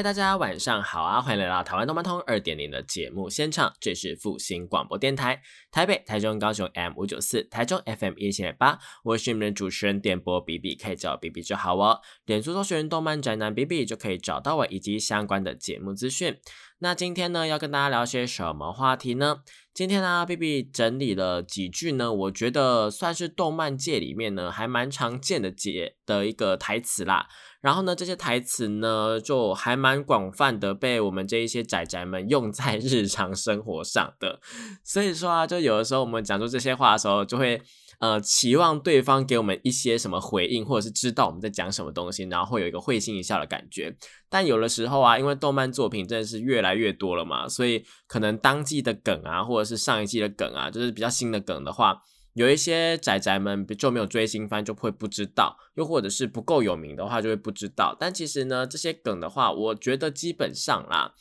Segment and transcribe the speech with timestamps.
[0.00, 1.20] 嗨，大家晚上好啊！
[1.20, 12.00] 欢迎来到台湾动漫通二点零的节目现场，这是复兴广播电台，台北、台中、高雄 M 五九四，台中 FM 一千八，我是你们的主持人电波 B B，可以叫我 B B 就好哦。
[12.24, 16.38] 点出搜寻动漫宅男 B B 就可以找到我以及相关的节目资讯。
[16.82, 19.40] 那今天呢，要跟大家聊些什么话题呢？
[19.74, 27.28] 今天呢，B B 整理了几句呢，我觉得算是动漫界里面呢还蛮常见的解的一个台词啦。
[27.60, 34.40] 然后呢，这些台词呢，就还蛮广泛的被我们这一些仔仔们用在日常生活上的。
[34.82, 37.60] 所以说啊，就有的时候我们讲出这些话的时候，就会
[38.00, 43.96] 呃期望对方给我们一些什么回应，或者是知道我们在讲什么东西，然后会有一个会心一笑的感觉。
[44.28, 52.02] 但有的时候啊，因为动漫作品真的是越来越多了嘛，所以可能当季的梗啊，或者是上一季的梗啊，就是比较新的梗的话。
[52.34, 57.96] 有一些仔仔们就没有追新番，就会不知道；又或者是不够有名的话，就会不知道。
[57.98, 61.12] 但其实呢，这些梗的话，我觉得基本上啦，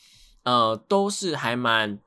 [0.43, 1.99] 呃，都是还蛮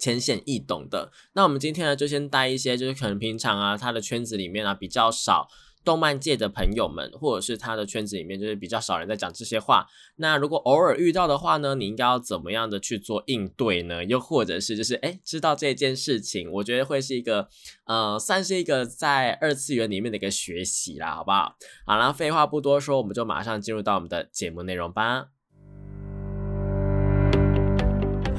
[0.00, 1.12] 浅显易懂的。
[1.34, 5.46] 那我们今天呢，就先带一些，就是可能平常啊，他的圈子里面啊比较少。
[5.82, 9.86] 动漫界的朋友们，或者是他的圈子里面，就是比较少人在讲这些话。
[10.16, 14.04] 那如果偶尔遇到的话呢，你应该要怎么样的去做应对呢？
[14.04, 17.48] 又或者是就是哎，知道这件事情，我觉得会是一个
[17.86, 21.56] 呃，算是一个在二次元里面的一个学习啦，好不好？
[21.86, 25.28] 好啦，废话不多说，我们就马上进入到我们的节目内容吧。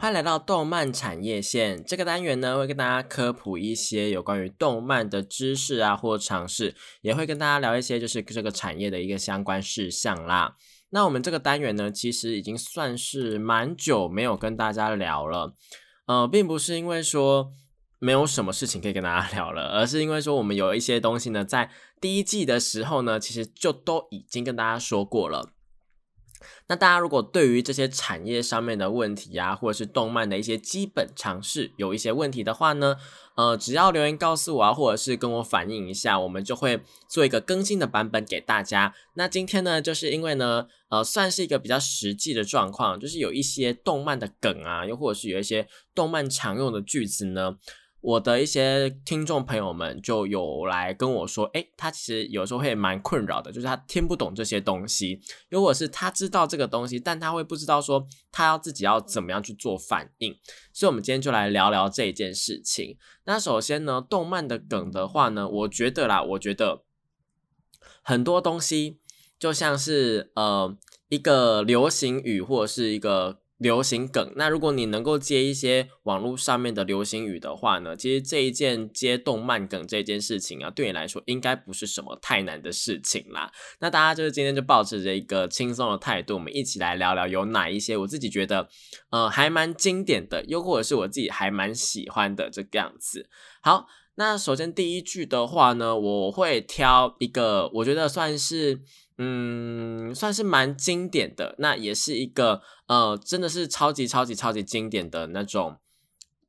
[0.00, 10.56] 欢迎来到动漫产业线这个单元呢，会跟大家科普一些有关于动漫的知识啊，或尝试，也会跟大家聊一些就是这个产业的一个相关事项啦。
[10.88, 15.52] 那我们这个单元呢，其实已经算是蛮久没有跟大家聊了，
[16.06, 17.52] 呃，并不是因为说
[17.98, 25.50] 没有什么事情可以跟大家聊了，而是因为说我们有一些东西呢，在第一季的时候呢，其实就都已经跟大家说过了。
[26.68, 32.96] 那大家如果对于这些产业上面的问题啊，或者是动漫的一些基本常识有一些问题的话呢，
[33.34, 38.94] 呃，只要留言告诉我啊，或者是跟我反映一下，我们就会做一个更新的版本给大家。
[39.14, 47.56] 那今天呢，就是因为呢，呃，算是一个比较实际的状况，就是有一些动漫的梗啊，又或者是有一些动漫常用的句子呢。
[48.02, 60.34] 我的一些听众朋友们就有来跟我说，诶，他其实有时候会蛮困扰的，就是他听不懂这些东西，如果是他知道这个东西，但他会不知道说他要自己要怎么样去做反应，
[60.72, 62.96] 所以我们今天就来聊聊这一件事情。
[63.24, 66.84] 那首先呢，动漫的梗的话呢，我觉得啦，我觉得
[68.02, 68.98] 很多东西
[69.38, 70.74] 就像是呃
[71.10, 73.40] 一个流行语或者是一个。
[73.60, 83.52] 流行梗，那如果你能够接一些网络上面的流行语的话呢，其实这一件接动漫梗这件事情啊，对你来说应该不是什么太难的事情啦。
[83.80, 88.66] 那大家就是今天就保持着一个轻松的态度，我们一起来聊聊有哪一些我自己觉得
[89.10, 93.28] 呃还蛮经典的，又或者是我自己还蛮喜欢的这个样子。
[93.60, 93.86] 好，
[94.20, 98.82] 那首先第一句的话呢，我会挑一个我觉得算是。
[99.22, 105.76] 嗯，算是蛮经典的，那也是一个呃，真的是超级超级超级经典的那种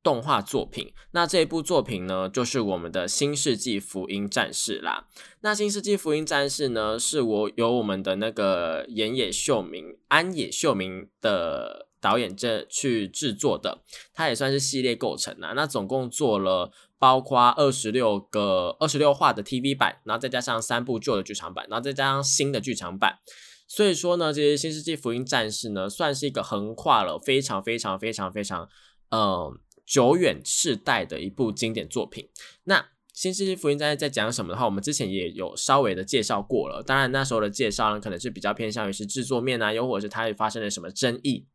[0.02, 0.90] 动画作品。
[1.10, 5.06] 那这一部作品呢，就是我们的《新世纪福音战士》啦。
[5.42, 13.82] 那《新世纪福音战士》呢，是我由我们的那个岩野秀明、安野秀明的导演这去制作的，
[14.14, 15.52] 它也算是系列构成啊。
[15.54, 16.72] 那总共做了。
[17.02, 23.18] 包括二十六个二十六话的 TV 版，然后再加上三部旧的剧场版，然后再加上新的剧场版，
[23.66, 28.68] 所以说呢，这些新世纪福音战士呢，算是一个横跨了非常非常非常非常
[29.10, 29.52] 呃
[29.84, 32.28] 久远世代的一部经典作品。
[32.62, 36.84] 那新世纪福音战士在讲什么的话，我们之前也有稍微的介绍过了。
[36.84, 41.48] 当然那时候的介绍呢，可能是比较偏向于是制作面啊，又或者是它发生了什么争议。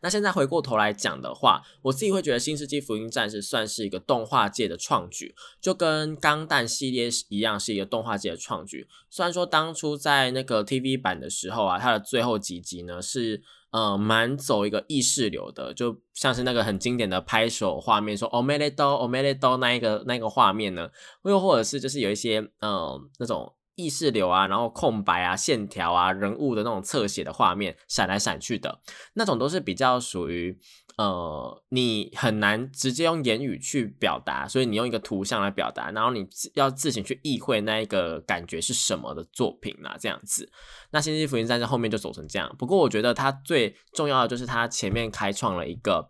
[0.00, 8.88] 那现在回过头来讲的话，我自己会觉得《新世纪福音战士》算是一个动画界的创举，就跟《钢弹》系列一样，是一个动画界的创举。
[9.10, 19.48] 虽然说当初在那个 TV 版的时候啊，它的最后几集呢是呃蛮走一个意识流的，就像是那个很经典的拍手画面，说 “O m e l e d o O m e l e d
[19.48, 20.90] o 那一个那个画面呢，
[21.24, 23.52] 又或者是就是有一些呃那种。
[23.74, 28.80] 意识流啊，然后空白啊，线条啊，人物的那种侧写的画面闪来闪去的
[29.14, 30.58] 那种，都是比较属于
[30.98, 40.50] 呃，你很难直接用言语去表达，所以你用一个图像来表达，然后你要自行去意会那一个感觉是什么的作品啊，这样子。
[40.90, 46.08] 那《星际福音战士》后面就走成这样，不过我觉得它最重要的就是它前面开创了一个。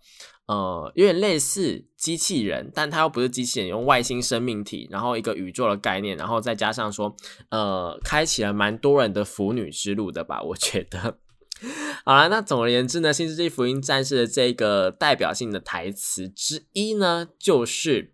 [0.52, 7.16] 呃，有点类似机器人，但它又不是机器人，用外星生命体，然后一个宇宙的概念，然后再加上说，
[7.48, 10.42] 呃，开启了蛮多人的腐女之路的吧？
[10.42, 11.18] 我觉得。
[12.04, 18.12] 好了，那总而言之呢，《新世纪福音战士》的这个代表性的台词之一呢，就是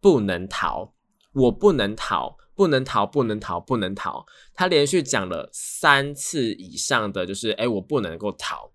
[0.00, 0.94] 不能逃，
[1.32, 4.24] 我不能逃，不能逃，不能逃，不能逃。
[4.54, 8.70] 他连续讲了三次以上的，就是哎，我不能够逃。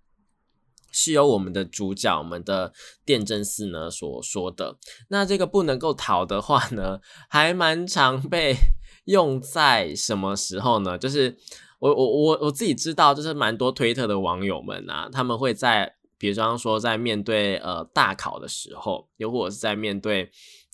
[0.90, 2.72] 是由我们的主角，我们的
[3.04, 4.76] 电真寺呢所说的。
[5.08, 8.54] 那这个不能够逃的话呢，还蛮常被
[9.06, 10.98] 用在什么时候呢？
[10.98, 11.36] 就是
[11.78, 20.30] 我我我我自己知道，就是蛮多推特的网友们啊，他们会在，比方说在面对呃大考的时候，又或者是在面对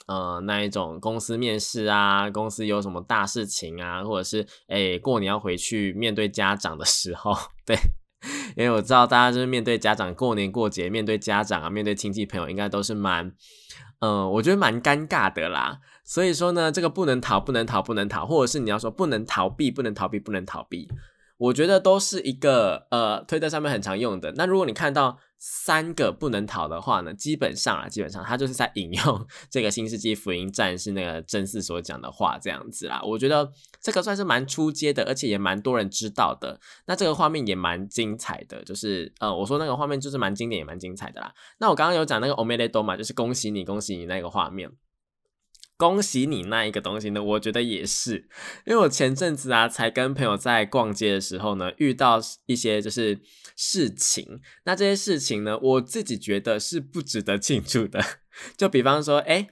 [0.06, 7.32] 呃那一种公司面试啊，公司有什么大事情啊，或者是诶过年要回去面对家长的时候，
[7.64, 7.76] 对。
[8.56, 13.32] 因为我知道大家就是面对家长过年过节，面对家长啊，面对亲戚朋友，应该都是蛮，
[14.00, 15.78] 嗯，我觉得蛮尴尬的啦。
[16.04, 20.88] 所以说呢，这个不能逃，不能逃，不能逃，或者是你要说不能逃避，不能逃避，不能逃避。
[21.38, 24.32] 我觉得都是一个呃推特上面很常用的。
[24.36, 33.02] 那如果你看到三个不能逃的话呢，基本上啊，基本上他就是在引用 这个新世纪福音战士那个真嗣所讲的话这样子啦。
[33.04, 33.52] 我觉得
[33.86, 36.58] 这个算是蛮出街的，而且也蛮多人知道的。
[36.86, 41.32] 那这个画面也蛮精彩的，就是呃，我说那个画面就是蛮经典也蛮精彩的啦。
[41.58, 44.72] 那我刚刚有讲那个 omeledo 嘛，就是恭喜你，恭喜你那个画面。
[45.76, 47.22] 恭喜你那一个东西呢？
[47.22, 48.28] 我觉得也是，
[48.64, 53.20] 因为我前阵子啊，才跟朋友在逛街的时候呢，遇到一些就是
[53.54, 54.40] 事情。
[54.64, 58.02] 那这些事情呢，我自己觉得是不值得庆祝的。
[58.58, 59.46] 就比方说，哎，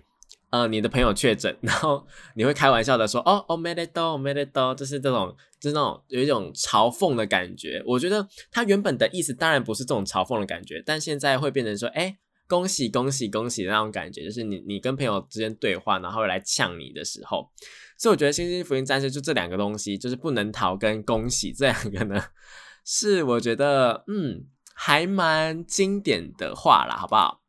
[0.54, 2.06] 呃，你的朋友确诊， 然后
[2.36, 7.82] 你会开玩笑的说，哦，哦，没得到，没得到，就是这种，就是那种有一种嘲讽的感觉。
[7.84, 12.18] 我觉得他原本的意思当然不是这种嘲讽的感觉，但现在会变成说，哎。
[12.46, 17.50] 恭喜恭喜恭喜的那种感觉，就是你你跟朋友之间对话，然后来呛你的时候，
[17.98, 22.22] 所以我觉得《星星福音战士》就这两个东西，就是不能逃跟恭喜这两个呢，
[22.84, 27.40] 是我觉得嗯还蛮经典的话啦，好不好？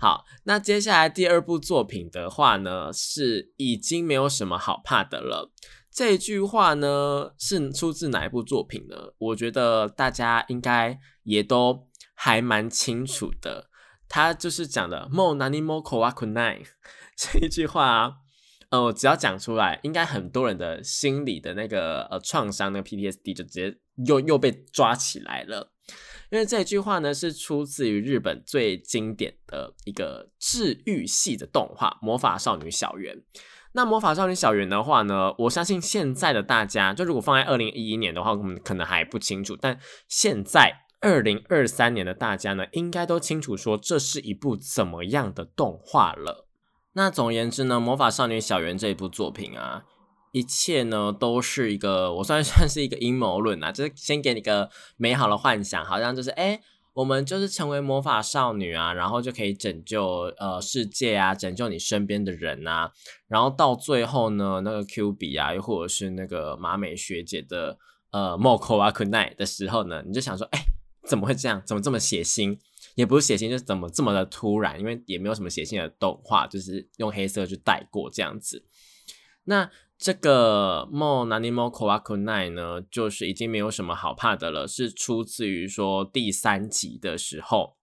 [0.00, 5.50] 好，那接下来第二部作品的话呢，是已经没有什么好怕的了。
[5.90, 8.96] 这句话呢是出自哪一部作品呢？
[9.18, 13.68] 我觉得大家应该也都还蛮清楚的。
[14.08, 16.62] 他就是讲的 “mo nani mo k o a k u n a i
[17.16, 18.12] 这一句话啊，
[18.70, 25.72] 呃，只要讲出来，应该很多人的心里的那个呃创伤，那个 PTSD 就直接又又被抓起来了。
[26.30, 33.16] 因为这一句话呢，是出自于日本最经典的一个治愈系的动画《魔法少女小圆》。
[33.72, 39.78] 那《魔法少女小圆》的话呢，我相信现在的大家，就如果放在二零一一年的话，我们可能还不清楚，但
[40.08, 40.84] 现在。
[41.00, 46.48] 二零二三年的大家呢，应该都清楚说这是一部怎么样的动画了。
[46.94, 49.84] 那总而言之呢，《魔法少女小圆》这一部作品啊，
[50.32, 56.60] 一切呢都是一个，我算 算是一个阴谋论啊，就是先给你个美好的幻想，好像就是哎，
[56.94, 62.92] 我们就是成为魔法少女啊，然后就可以拯救呃世界啊，拯救你身边的人啊，
[63.26, 67.78] 然后到最后呢，那个 Q 比啊，又或者是那个马美学姐的
[68.10, 70.60] 呃 Moko 啊 Kunai 的时候呢，你就想说，哎。
[71.06, 71.62] 怎么会这样？
[71.64, 72.58] 怎么这么血腥？
[72.94, 74.78] 也不是血腥，就是怎么这么的突然？
[74.78, 78.66] 因为也没有什么血腥的动画，就是用黑色去带过这样子。
[79.44, 87.76] 那这个 Mo Nani Mo Kowakunai 呢，就是已经没有什么好怕的了，是出自于说第三集的时候，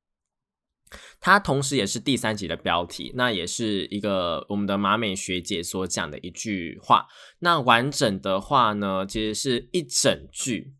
[1.19, 3.11] 它同时也是第三集的标题。
[3.15, 7.07] 那也是一个我们的马美学姐所讲的一句话。
[7.39, 10.73] 那完整的话呢，其实是一整句，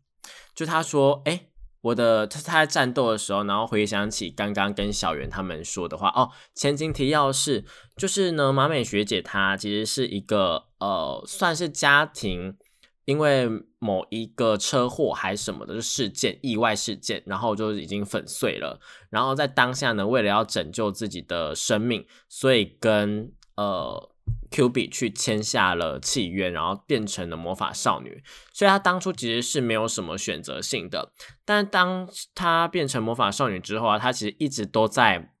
[0.54, 1.48] 就她说：“哎。”
[1.86, 6.30] 我的他他在战斗的时候，然后回想起刚刚跟小圆他们说的话哦。
[6.54, 7.64] 前情提要是，
[7.96, 12.56] 就是呢，马美学姐她其实是一个呃，算是家庭
[13.04, 18.80] 因为某一个车祸还什么的事件、意外事件，然后就已经粉碎了。
[19.10, 24.10] 然后在当下呢，为了要拯救自己的生命，所以跟呃
[24.50, 28.22] Q B 去签下了契约，然后变成了魔法少女。
[28.52, 31.12] 所以她当初其实是没有什么选择性的。
[31.44, 35.32] 但当她变成魔法少女之后啊，她其实一直都在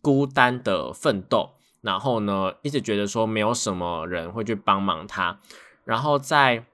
[0.00, 5.40] 孤单的奋斗，然后呢，一直觉得说没有什么人会去帮忙她，
[5.84, 6.66] 然后在。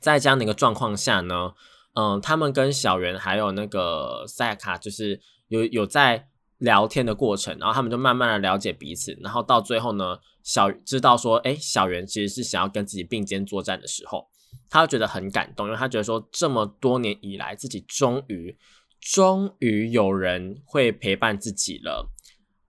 [0.00, 1.54] 在这样的一个状况下呢，
[1.94, 5.18] 嗯，他们跟小圆还有那个赛卡，就是
[5.48, 6.28] 有有在
[6.64, 14.26] 聊天的过程，然后他们就慢慢的了解彼此，然后到最后呢，小知道说，哎，小圆其实是想要跟自己并肩作战的时候，
[14.70, 18.56] 他觉得很感动，因为他觉得说，这么多年以来，自己终于
[19.00, 22.10] 终于有人会陪伴自己了。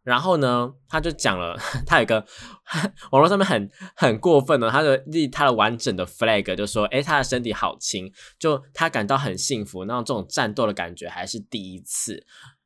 [0.04, 2.24] 然后呢，他就讲了， 他有一个
[3.12, 12.24] 网络上面很很过分的，他的立他的完整的 flag 就说，诶，他的身体好轻，就他感到很幸福，那种这种战斗的感觉还是第一次，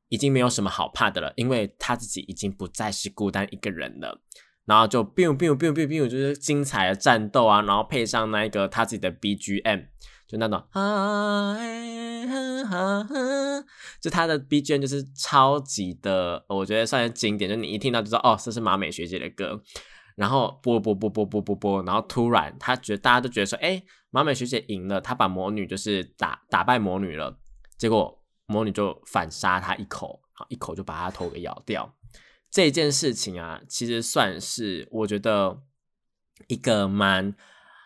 [0.09, 4.21] 已经没有什么好怕的了，因为他自己已经不再是孤单一个人了。
[4.65, 9.85] 然后就 biu biu biu biu biu，就是精彩的战斗啊，然后配上那一个他自己的 BGM。
[10.27, 11.57] 就那种啊，
[13.99, 17.49] 就他的 B G M 就是超级的，我觉得算是经典。
[17.49, 19.59] 就你一听到就知道，哦，这是马美学姐的歌。
[20.15, 27.39] 然后播播播播播播播，然后突然他觉得大家都觉得说，哎，马美学姐赢了，她把魔女就是打打败魔女了。
[27.79, 28.18] 结果
[28.49, 31.95] 魔女就反杀他一口，好一口就把他头给咬掉。
[32.51, 35.61] 这件事情啊，其实算是我觉得
[36.47, 37.33] 一个蛮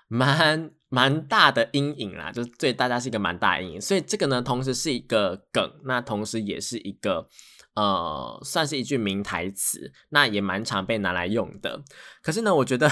[0.07, 0.71] 蛮。
[0.93, 7.27] 蛮大的阴影啦，就对大家是一个蛮大的阴影，所以这个呢，同时是一个梗，那同时也是一个
[7.73, 11.81] 呃，算是一句名台词，那也蛮常被拿来用的。
[12.21, 12.87] 可是呢，我觉得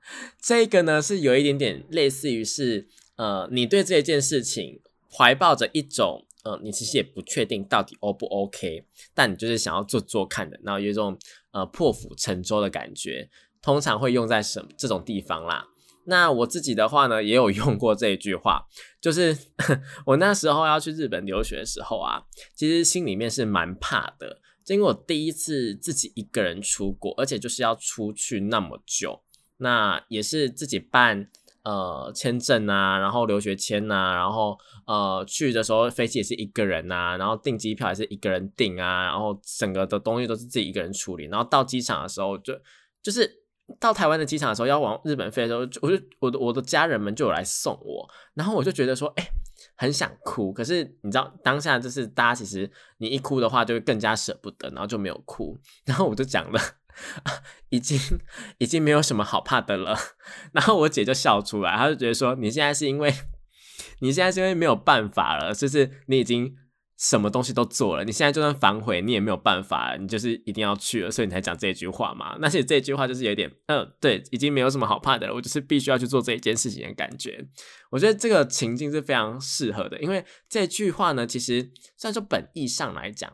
[0.40, 4.80] 这个呢，是有一点点类似于是呃，你对这件事情
[5.14, 8.84] 怀抱着一种呃，你其实也不确定到底 O 不 OK，
[9.14, 11.16] 但你就是想要做做看的，然后有一种
[11.52, 13.28] 呃破釜沉舟的感觉，
[13.62, 15.68] 通常会用在什这种地方啦。
[16.04, 18.66] 那我自己的话呢，也有用过这一句话，
[19.00, 19.36] 就是
[20.04, 22.24] 我那时候要去日本留学的时候啊，
[22.56, 29.22] 其实心里面是蛮怕的，因为我第一次自己一个人出国，而且就是要出去那么久，
[29.58, 31.30] 那也是自己办
[31.64, 42.54] 呃签证啊，然后留学签啊，然后呃去的时候飞机也是一个人呐，然后订机票也是一个人订啊，然后整个的东西都是自己一个人处理，然后到机场的时候就
[43.02, 43.40] 就是。
[43.80, 49.26] 到台湾的机场的时候，要往日本飞的时候，我就我的我的家人们就有来送我，然后我就觉得说，哎，
[49.76, 50.52] 很想哭。
[50.52, 55.58] 可是你知道，当下就是大家其实你一哭的话，就会更加舍不得，然后就没有哭。
[55.86, 56.60] 然后我就讲了，
[57.70, 57.98] 已经
[58.58, 59.96] 已经没有什么好怕的了。
[60.52, 63.12] 然后我姐就笑出来，她就觉得说，你现在是因为
[64.00, 66.56] 你现在是因为没有办法了，就是你已经。
[66.98, 72.36] 什么东西都做了，你现在就算反悔，你也没有办法，你就是一定要去了，所以你才讲这句话嘛。
[72.38, 77.44] 那其实这句话就是有点，嗯，对，已经没有什么好怕的了，我就是必须要去做这一件事情的感觉。
[77.90, 83.32] 我觉得这个情境是非常适合的，因为这句话呢，其实虽然说本意上来讲，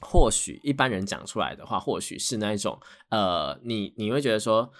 [0.00, 2.78] 或许一般人讲出来的话，或许是那一种，
[3.10, 4.72] 呃，你你会觉得说。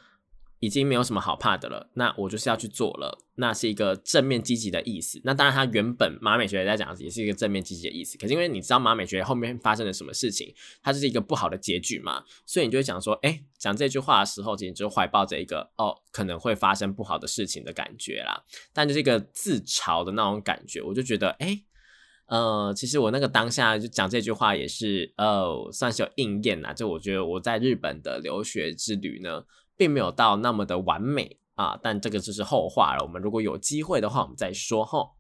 [0.61, 5.21] 已经没有什么好怕的了，那我就是要去做了，那是一个正面积极的意思。
[5.23, 8.16] 那当然，它原本马美学在讲也是一个正面积极的意思。
[8.16, 18.42] 可是因为你知道马美学后面发生了什么事情，它是一个不好的结局嘛，所以你就会讲说，哎，讲这句话的时候，其实就怀抱着一个哦，可能会发生不好的事情的感觉啦。
[18.73, 21.62] 但就是一个自嘲的那种感觉，我就觉得，哎，
[22.34, 26.72] 呃，其实我那个当下就讲这句话也是，呃，算是有应验啦。
[26.72, 29.44] 就我觉得我在日本的留学之旅呢。
[29.76, 33.02] 并没有到那么的完美啊，但这个就是后话了。
[33.02, 35.16] 我们如果有机会的话，我们再说吼。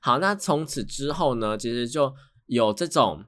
[0.00, 2.14] 好，那从此之后呢，其实就
[2.46, 3.22] 有这种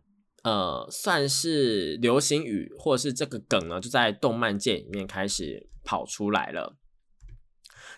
[0.44, 6.78] 呃，算是流行语或者是这个梗呢，就在动漫界里面开始跑出来了。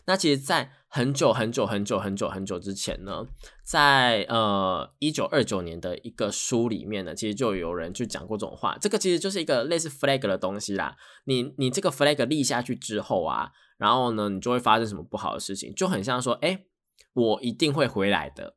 [0.07, 3.27] 那其实，在很久很久很久很久很久之前呢，
[3.65, 8.79] 在呃一九二九年的一个书里面呢，其实就有人去讲过这种话。
[8.81, 10.95] 这个其实就是一个类似 flag 的东西啦。
[11.25, 16.65] 你你这个 flag 立下去之后啊，然后呢，你就会发生什么不好的事情，就很像说，哎，
[17.13, 18.55] 我一定会回来的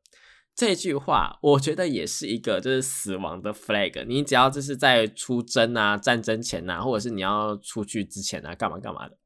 [0.54, 4.04] 这句话，我觉得也是一个就是死亡的 flag。
[4.06, 9.16] 你只要就是在出征啊、战争前啊，或者是你要出去之前啊，干嘛干嘛的。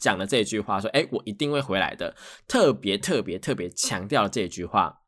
[0.00, 2.16] 讲了这句话，说：“哎，我一定会回来的。”
[2.48, 4.99] 特别特别特别强调了这句话，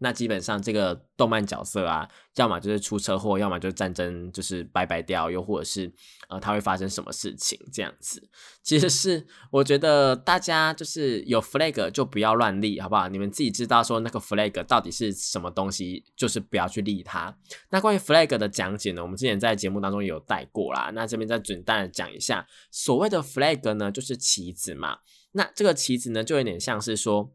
[0.00, 5.92] 那基本上这个动漫角色啊，要么就是出车祸，要么就是战争就是拜拜掉，又或者是
[6.28, 8.28] 呃，它会发生什么事情这样子。
[8.62, 13.08] 其实是我觉得大家就是有 flag 就不要乱立，好不好？
[13.08, 17.36] 你们自己知道说那个 flag 到底是什么东西，就是不要去立它。
[17.70, 20.92] 那关于 flag 的讲解呢，我们之前在节目当中有带过啦。
[20.94, 24.98] 那这边再简单的讲一下，所谓的 flag 呢，就是旗子嘛。
[25.32, 27.34] 那这个旗子呢，就有点像是说。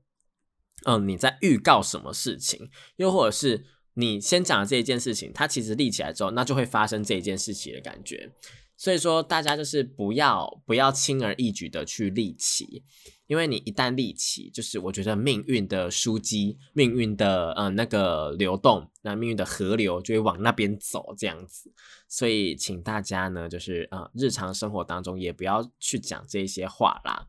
[0.85, 8.31] 嗯，你在预告什么事情，又或者是你先讲的这一件事情，它其实立起来之后，那就会发生这一件事情的感觉。
[8.75, 12.83] 所以说，大家就是不要不要轻而易举的去立起，
[13.27, 21.71] 因为你一旦立起，就是我觉得命运的枢机，命运的呃那个流动，那命运的河流就会往那边走这样子。
[22.09, 27.27] 所以，请大家呢，就是呃日常生活当中也不要去讲这些话啦。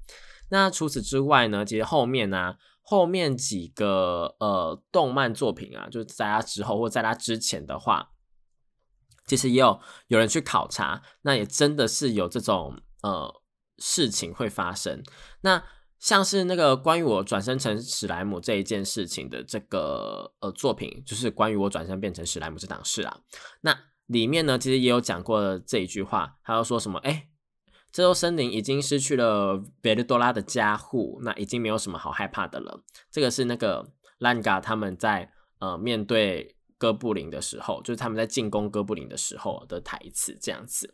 [0.50, 2.56] 那除此之外呢，其实后面呢。
[2.86, 8.10] 后面几个呃动漫作品啊，就是在他之后或在他之前的话，
[9.26, 13.40] 其实也有有人去考察，那也真的是有这种呃
[13.78, 15.02] 事情会发生。
[15.40, 15.64] 那
[15.98, 23.18] 像是那个关于我转生成史莱姆这一件事情的这个呃作品，就是关于我转身变成史莱姆这档事啊。
[23.62, 23.74] 那
[24.08, 26.98] 里面呢，其实也有讲过这一句话，他要说什么？
[26.98, 27.28] 哎。
[27.94, 32.82] 这座森林已经失去了贝利多拉的加护，那已经没有什么好害怕的了。
[33.08, 40.92] 这个是那个兰嘎他们在呃面对哥布林的时候，就是他们在进攻哥布林的时候的台词这样子。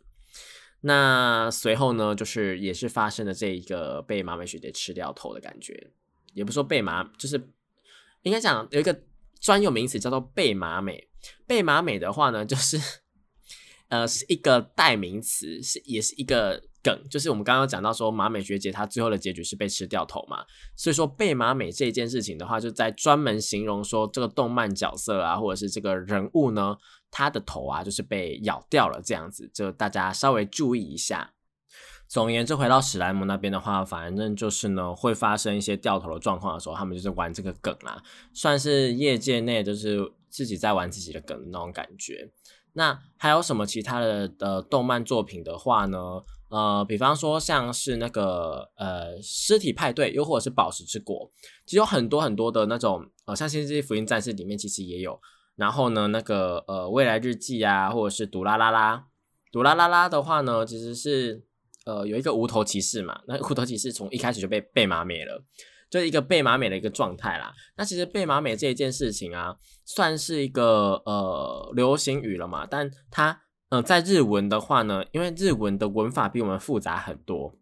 [0.81, 5.91] 那随后呢，就是也是发生了这一个被马美学姐吃掉头的感觉，
[6.35, 7.49] 也不说被马，就是
[8.21, 9.01] 应该讲有一个
[9.39, 11.09] 专有名词叫做被马美。
[11.47, 12.79] 被马美的话呢，就是
[13.89, 16.61] 呃是一个代名词，是也是一个。
[16.83, 20.43] 梗就是我们刚刚讲到说马美学姐她最后的结局是被吃掉头嘛，
[20.75, 26.75] 所以说被马美这件事情的话，就在专门形容说这个动漫角色啊，或者是这个人物呢，
[27.09, 31.33] 他的头啊就是被咬掉了这样子，就大家稍微注意一下。
[32.07, 42.29] 总而言之，回到史莱姆那边的话，反正就是呢会发生一些掉头的状况的时候，他们就是玩这个梗啦，算是业界内就是自己在玩自己的梗那种感觉。
[42.73, 45.97] 那还有什么其他的呃动漫作品的话呢？
[46.51, 51.31] 呃，比方说像是那个呃尸体派对，又或者是宝石之国，
[51.65, 55.17] 其实有很多很多的那种呃，像《星际福音战士》里面其实也有。
[55.55, 59.05] 然后呢，那个呃未来日记啊，或者是杜拉拉拉，
[59.49, 61.41] 杜拉拉拉的话呢，其实是
[61.85, 65.41] 呃有一个无头骑士嘛，那无头骑士从一开始就被被马美了，
[65.89, 67.53] 就一个被马美的一个状态啦。
[67.77, 73.41] 那其实被马美这一件事情啊，算是一个呃流行语了嘛，但它。
[73.71, 77.55] 嗯，在日文的话呢，因为日文的文法比我们复杂很多，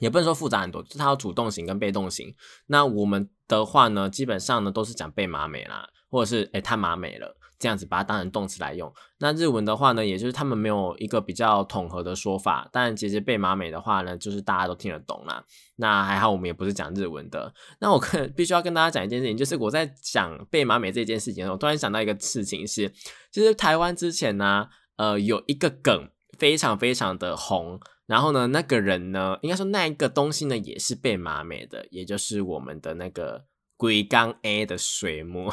[0.00, 2.34] 也不能说复杂很多，就是它有主动型跟被动型。
[2.66, 8.92] 那我们的话呢，基本上呢都是讲被马美啦，或者是诶他马美了这样子，把它当成动词来用。
[9.20, 15.44] 那日文的话呢，也就是他们没有一个比较统合的说法，但其实被马美的话呢，就是大家都听得懂啦。
[15.76, 17.54] 那还好，我们也不是讲日文的。
[17.78, 22.92] 那我可必须要跟大家讲一件事情，就是我在讲被马美这件事情，我突然想到一个事情是，
[23.30, 24.68] 就是台湾之前呢。
[24.96, 33.44] 呃，有一个梗非常非常的红，然后呢，那个人呢，应该说那一个东西呢，也是被马美的，也就是我们的那个
[33.76, 35.52] 龟缸 A 的水墨。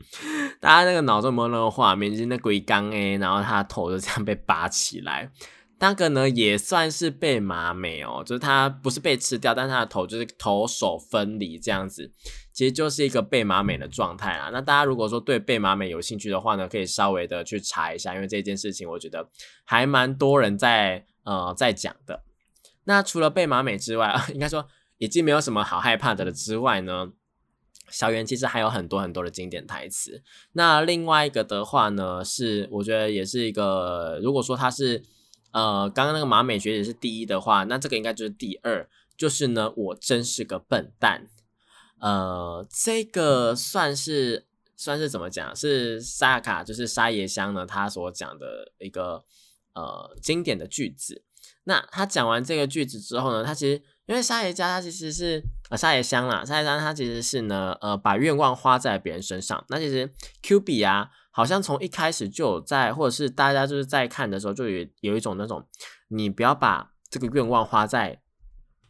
[0.60, 2.10] 大家那个脑中有没有那个画面？
[2.10, 5.30] 就是那龟缸 A，然后他头就这样被拔起来。
[5.78, 12.12] 那个呢也算是被马美哦，就是他不是被吃掉，但他的头就是头手分离这样子，
[12.60, 14.50] 其实就是一个被马美的状态啊。
[14.52, 19.30] 那大家如果说对被马美有兴趣的话呢，可以稍微的去查一下，因为这件事情我觉得
[19.64, 22.22] 还蛮多人在呃在讲的。
[22.84, 24.68] 那除了被马美之外， 应该说
[24.98, 27.12] 已经没有什么好害怕的了之外呢，
[27.88, 30.22] 小圆其实还有很多很多的经典台词。
[30.52, 35.02] 那另外一个的话呢，是我觉得也是一个，如果说他是。
[35.52, 41.26] 呃，刚刚那个马美学姐是第一的话，那这个应该就是第二，就是呢，我真是个笨蛋。
[42.00, 45.54] 呃，这个算是算是怎么讲？
[45.54, 49.24] 是沙卡，就是沙耶香呢，他所讲的一个
[49.74, 51.22] 呃经典的句子。
[51.64, 59.64] 那他讲完这个句子之后呢，他其实因为沙耶家他其实是呃沙耶香啦，沙耶香他其实是呢呃把愿望花在别人身上。
[59.68, 61.10] 那其实 Q 比啊。
[61.32, 65.64] 好像从一开始就有在，或者是大家就是在看的时候，就有有一种那种，
[66.08, 68.20] 你不要把这个愿望花在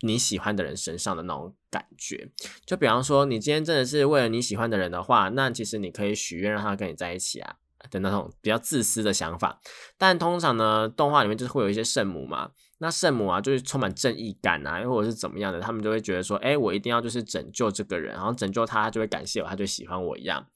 [0.00, 2.30] 你喜欢的人身上的那种感觉。
[2.64, 7.56] 就比方说，你今天真的是为了你喜欢的人的话，那其实你可以许愿让他跟你在一起啊。
[7.90, 9.58] 的那种比较自私的想法。
[9.96, 20.46] 但通常呢，动画里面就是会有一些圣母嘛，那圣母啊就是充满正义感啊，或者是怎么样的，他们就会觉得说，哎，我一定要就是拯救这个人，然后拯救他，他就会感谢我，他就喜欢我一样。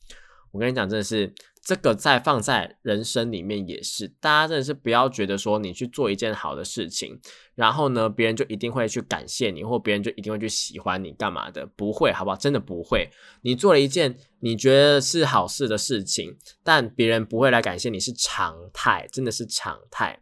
[0.53, 1.33] 我跟你讲，真的是
[1.65, 7.19] 这个在放在人生里面也是，大家真的是不要觉得说你去做一件好的事情，
[7.55, 11.65] 然后呢，别人就一定会去感谢你，或别人就一定会去喜欢你干嘛的？
[11.75, 12.37] 不会，好不好？
[12.37, 13.09] 真的不会。
[13.41, 20.21] 你做了一件你觉得是好事的事情，但别人不会来感谢你是常态，真的是常态。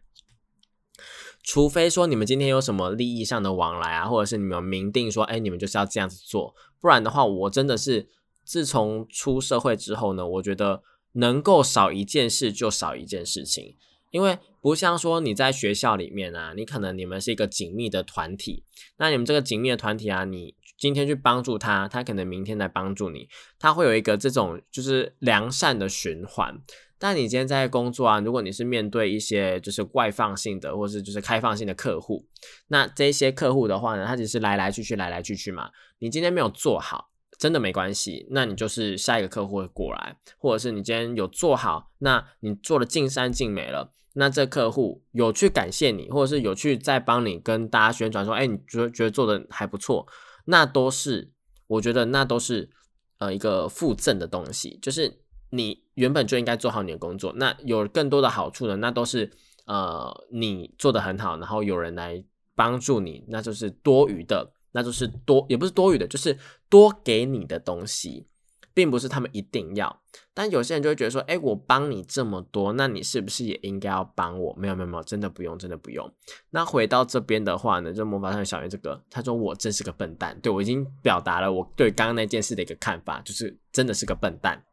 [1.43, 8.07] 除非说你们今天有什么利益上的往来啊，或者是你们明定说，哎，你们就是要这样子做，不然的话，我真的是。
[8.45, 13.75] 自从出社会之后呢，我觉得能够少一件事就少一件事情，
[14.11, 18.63] 因为不像说你在学校里面啊，你可能你们是一个紧密的团体，
[18.97, 26.59] 那你们这个紧密的团体啊，你今天去帮助他，他可能明天来帮助你，他会有一个这种就是良善的循环。
[26.97, 32.25] 但你今天在工作啊，如果你是面对一些就是外放性的或是就是开放性的客户，
[32.67, 37.09] 那这些客户的话呢，他只是来来去去来来去去嘛，你今天没有做好。
[37.37, 50.07] 真的没关系，那你就是下一个客户会过来，或者是你今天有做好，那你做的尽善尽美了，那这客户有去感谢你，或者是有去再帮你跟大家宣传说，哎，你觉得觉得做的还不错，
[50.45, 51.31] 那都是
[51.67, 52.69] 我觉得那都是
[53.17, 55.19] 呃一个附赠的东西，就是
[55.49, 59.29] 你原本就应该做好你的工作，那有更多的好处呢，那都是
[59.65, 62.23] 呃你做的很好，然后有人来
[62.55, 64.52] 帮助你，那就是多余的。
[64.73, 66.37] 那就是多，也不是多余的，就是
[66.69, 68.27] 多给你的东西，
[68.73, 70.01] 并不是他们一定要。
[70.33, 74.53] 但有些人就会觉得说，哎，我帮你这么多，那你是不是也应该要帮我？
[74.57, 76.11] 没有，没有，没有，真的不用，真的不用。
[76.49, 80.39] 那回到这边的话呢，就魔法少女小圆这个，他说我真是个笨蛋。
[80.41, 84.65] 对我已经表达了我对刚刚那件事的一个看法，就是真的是个笨蛋。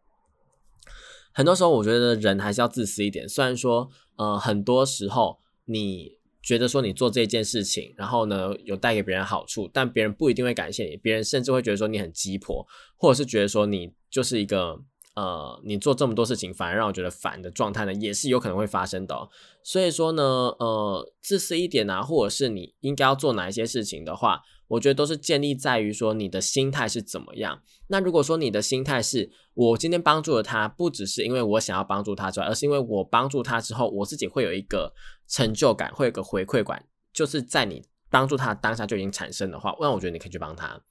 [1.32, 3.28] 很多时候，我觉得人还是要自私一点。
[3.28, 6.19] 虽然说，呃，很多时候你。
[6.42, 14.78] 觉得说你做这件事情，然后呢有带给别人好处，但别人不一定会感谢你，别人甚至会觉得说你很鸡婆，或者是觉得说你就是一个
[15.16, 19.28] 呃，你做这么多事情反而让我觉得烦的状态呢，也是有可能会发生的。
[19.62, 27.62] 所以说呢，呃，自私一点啊，或者是你应该要做哪一些事情的话，我觉得都是建立在于说你的心态是怎么样。
[27.88, 34.94] 那如果说你的心态是我今天帮助了他，不只是因为我想要帮助他之外，而是因为我帮助他之后，我自己会有一个。
[35.32, 40.82] 成就感会有个回馈感，就是在你帮助他当下就已经产生的话，那我觉得你可以去帮他。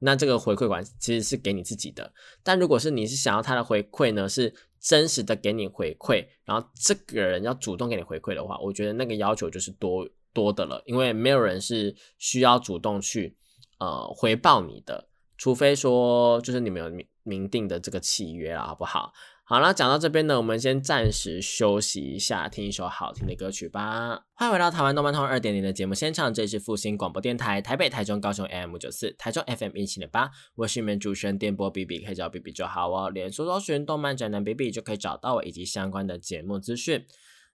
[0.00, 2.12] 那这个回馈感其实是给你自己的。
[2.42, 13.36] 但如果是你是想要他的回馈呢，是真实的给你回馈，然后这个人要主动给你回馈的话，我觉得那个要求就是多多的了，因为没有人是需要主动去
[13.78, 19.12] 呃回报你的，除非说就是你们有明定的这个契约了，好不好？
[19.44, 24.26] 好了，讲到这边呢，我们先暂时休息一下，听一首好听的歌曲吧。
[24.36, 30.30] 欢迎回到台湾动漫通二点零的节目现场，这里是复兴广播电台台北、台中、高雄 AM 九四，台中 FM 一七点八。
[30.54, 33.10] 我是你们主持人电波 B B，可以叫 B B 就好哦。
[33.10, 37.04] 连搜寻动漫宅男 B B 就可以找到我以及相关的节目资讯。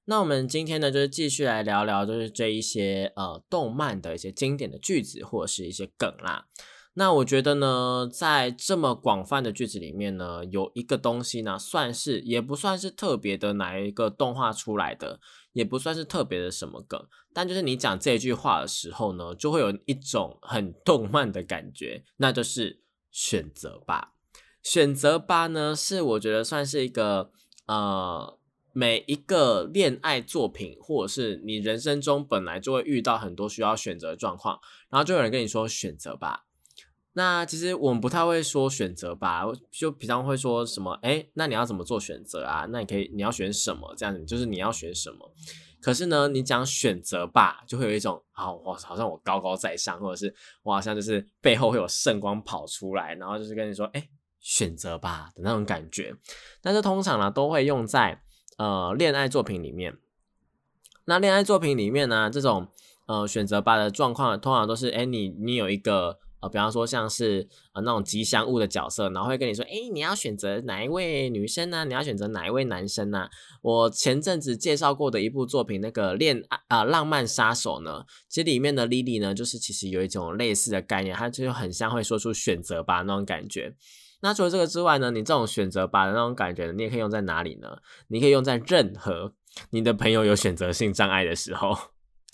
[0.06, 6.46] 那我们今天呢，就是继续来聊聊，就是这一些呃动漫的一些经典的句子或者是一些梗啦。
[6.94, 15.20] 那我觉得呢，在这么广泛的句子里面呢，有一个东西呢，算是也不算是特别的哪一个动画出来的，
[15.52, 24.14] 也不算是特别的什么梗，但就是你讲这句话的时候呢，就会有一种很动漫的感觉，那就是选择吧。
[24.62, 27.30] 选择吧呢，是我觉得算是一个
[27.66, 28.38] 呃，
[28.76, 34.60] 每一个恋爱作品，或者是你人生中本来就会遇到很多需要选择的状况，
[34.90, 36.44] 然后就有人跟你说选择吧。
[37.14, 42.66] 那其实我们不太会说选择吧，就平常会说什么，哎，那你要怎么做选择啊？
[42.68, 43.94] 那你可以，你要选什么？
[43.96, 45.32] 这样子就是你要选什么。
[45.80, 54.06] 可是呢，你讲选择吧，就会有一种，啊，我好像我高高在上，或者是我好像就是背后会有圣光跑出来，然后就是跟你说，哎，
[54.40, 56.14] 选择吧的那种感觉。
[56.60, 58.20] 但是通常呢，都会用在
[58.56, 59.96] 呃恋爱作品里面。
[61.04, 62.68] 那恋爱作品里面呢，这种
[63.06, 66.18] 呃选择吧的状况，通常都是，哎，你你有一个。
[66.38, 71.86] 呃，比方说像是呃那种吉祥物的角色，然后会跟你说，哎，你要选择哪一位女生呢？
[71.86, 73.30] 你要选择哪一位男生呢？
[73.62, 83.74] 我前阵子介绍过的一部作品，那个恋爱啊浪漫杀手呢，其实里面的 Lily 呢，就是其实有一种类似的概念，它就很像会说出选择吧那种感觉。
[84.20, 87.78] 那除了这个之外呢，你这种选择吧的那种感觉，你也可以用在哪里呢？
[88.08, 89.32] 你可以用在任何
[89.70, 91.76] 你的朋友有选择性障碍的时候。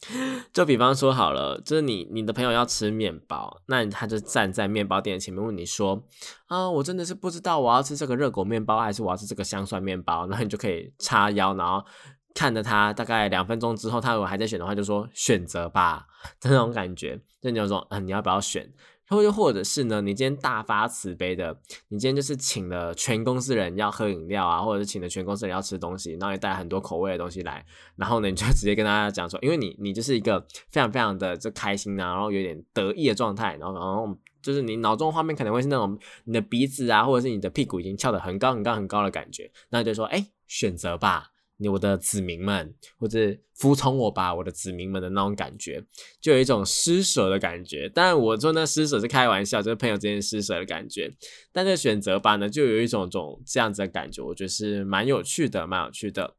[0.52, 6.02] 就比方说好了，就是你你的朋友要吃面包，那他就站在面包店前面问你说
[6.48, 11.84] ：“啊，我真的是不知道我要吃这个热狗面包还是我要吃这个香蒜面包。”然后你就可以叉腰，然后
[12.34, 16.04] 看着他大概两分钟之后，他如果还在选的话，就说选择吧，
[16.40, 18.68] 这种感觉，就你就说嗯，你要不要选？
[19.12, 20.00] 或又或者是呢？
[20.00, 21.56] 你今天大发慈悲的，
[21.88, 27.64] 你今天就是请了全公司人要喝饮料啊，或者是请了全公司人要吃东西，然后你带很多口味的东西来，
[27.96, 41.31] 然后呢，你就直接跟大家讲说，因为你你就是一个非常非常的就开心啊，然后有点得意的状态，然后然后就是你脑中画面可能会是那种你的鼻子啊，或者是你的屁股已经翘得很高很高很高的感觉，那就说哎，选择吧。
[41.68, 43.18] 我的子民们，或者
[43.54, 45.84] 服从我吧，我的子民们的那种感觉，
[46.20, 47.88] 就有一种施舍的感觉。
[47.88, 51.14] 当然，我说那施舍是开玩笑，就是朋友之间施舍的感觉。
[51.52, 56.36] 但这选择吧呢，就有一种种这样子的感觉，我觉得是蛮有趣的，蛮有趣的。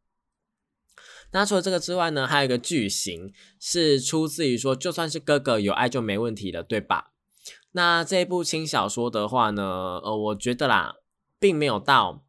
[1.31, 7.11] 那除了这个之外呢，还有一个句型是出自于说，就算是哥哥有爱就没问题了，对吧？
[7.71, 9.63] 那这部轻小说的话呢，
[10.03, 10.95] 呃，我觉得啦，
[11.39, 12.23] 并没有到。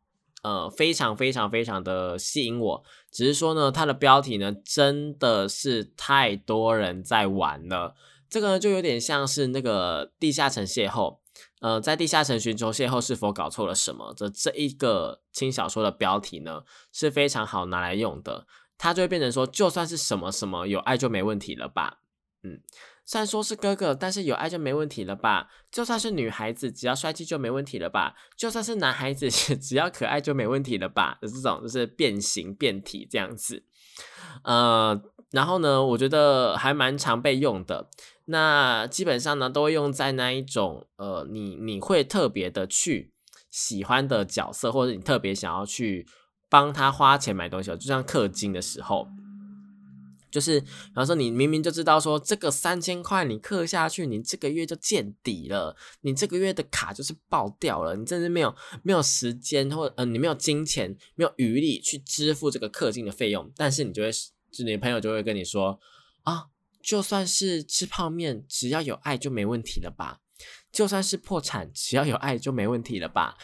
[0.45, 7.95] 呃，非常非常非常的吸引我，只是说呢，它的标题呢真的是太多人在玩了。
[8.29, 11.17] 这个呢就有点像是那个地下城邂逅，
[11.61, 14.13] 呃，在地下城寻求邂逅是否搞错了什么？
[14.15, 22.01] 这这一个轻小说的标题呢是非常好拿来用的，它就会变成说，就算是什么什么有爱就没问题了吧？
[22.43, 22.61] 嗯。
[23.07, 25.49] 虽然说是哥哥，但是有爱就没问题了吧？
[25.71, 28.15] 就算是女孩子，只要帅气就没问题了吧？
[28.37, 31.19] 就算是男孩子， 只要可爱就没问题了吧？
[31.21, 33.65] 这种就是变形变体这样子。
[34.45, 34.99] 呃，
[35.33, 37.89] 然后呢，我觉得还蛮常被用的。
[38.27, 43.13] 那基本上呢，都会用在那一种呃，你你会特别的去
[43.51, 46.07] 喜欢的角色，或者你特别想要去
[46.49, 49.07] 帮他花钱买东西，就像氪金的时候。
[50.35, 64.11] 就是，比方说，你明明就知道说这个三千块你氪下去，你这个月就见底了，你这个月的卡就是爆掉了，你真是没有没有时间或呃你没有金钱没有余力去支付这个氪金的费用，但是你就会，
[64.51, 65.79] 就你朋友就会跟你说
[66.25, 66.47] 啊，
[66.83, 70.19] 就算是吃泡面，只要有爱就没问题了吧？
[70.73, 73.37] 就算是破产，只要有爱就没问题了吧？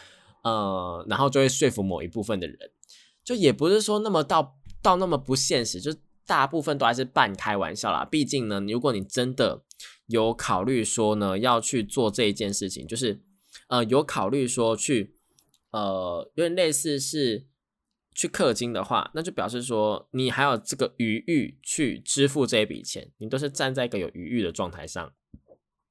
[0.43, 2.57] 呃，然后就会说服某一部分的人，
[3.23, 5.95] 就也不是说那么到到那么不现实，就。
[6.25, 9.63] 大部分都还是半开玩笑啦，毕竟呢，如果你真的
[10.07, 13.21] 有考虑说呢要去做这一件事情，就是
[13.67, 15.15] 呃有考虑说去
[15.71, 17.47] 呃有点类似是
[18.13, 25.11] 去氪金的话，那就表示说你还有这个余裕去支付这一笔钱，你都是站在一个有余裕的状态上，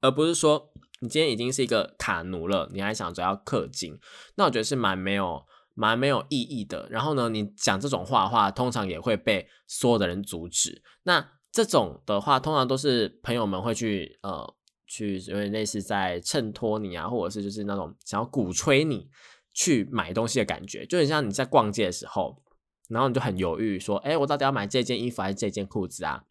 [0.01, 3.99] 而不是说你今天已经是一个卡奴了，你还想着要氪金，
[4.35, 5.45] 那我觉得是蛮没有。
[5.81, 6.87] 蛮没有意义的。
[6.91, 10.83] 然后呢，你讲这种话的话，通常也会被所有的人阻止。
[11.03, 14.53] 那这种的话，通常都是朋友们会去呃
[14.85, 19.09] 去有点类似在衬托你啊，或者是就是那种想要鼓吹你
[19.53, 22.43] 去买东西的感觉，就很像你在逛街的时候，
[22.87, 26.23] 然后你就很犹豫说，哎，我到底要买这件衣服还是这件裤子啊？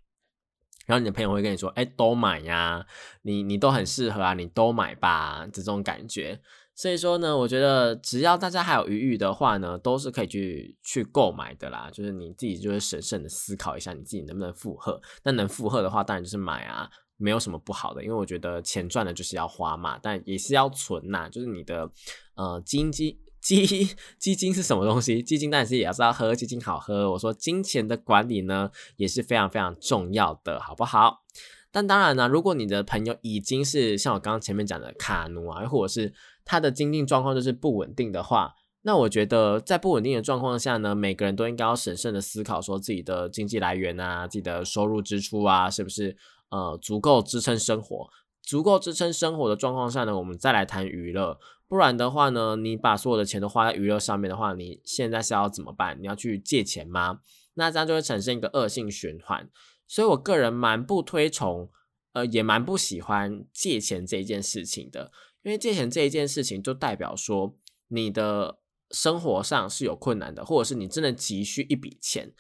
[0.87, 2.87] 然后你的朋友会跟你说，哎，都买呀，
[3.23, 6.41] 你你都很适合啊，你都买吧，这种感觉。
[6.81, 11.91] 所以说呢，我觉得只要大家还有余裕的话呢，都是可以去去购买的啦。
[11.93, 14.99] 就是你自己就是审慎的思考一下，你自己能不能负荷。
[15.23, 16.89] 那能负荷的话，当然就是买啊，
[17.19, 18.03] 没有什么不好的。
[18.03, 21.29] 因为我觉得钱赚了就是要花嘛，但也是要存呐。
[21.29, 21.91] 就是你的
[22.35, 23.87] 呃基金基
[24.19, 25.23] 基金是什么东西？
[25.23, 27.11] 基金但是也要知道喝基金好喝。
[27.11, 31.25] 我说金钱的管理呢也是非常非常重要的，好不好？
[31.73, 36.13] 但当然呢，如果你的朋友已经是像我刚刚前面讲的卡奴啊，或者是
[36.51, 46.17] 他的经济状况就是不稳定的话，那我觉得在不稳定的状况下呢，每个人都应该要审慎的思考，说自己的经济来源啊，自己的收入支出啊，是不是
[46.51, 48.09] 呃足够支撑生活？
[48.43, 51.39] 足够支撑生活的状况下呢，我们再来谈娱乐。
[51.69, 55.97] 不然的话呢，你把所有的钱都花在娱乐上面的话，你现在是要怎么办？
[56.03, 57.21] 你要去借钱吗？
[57.55, 59.49] 那这样就会产生一个恶性循环。
[59.87, 61.71] 所以我个人蛮不推崇，
[62.13, 65.13] 呃，也蛮不喜欢借钱这件事情的。
[65.43, 67.57] 因为借钱这一件事情，就代表说
[67.89, 68.59] 你的
[68.91, 72.35] 生活上是有困难的，或者是你真的急需一笔钱，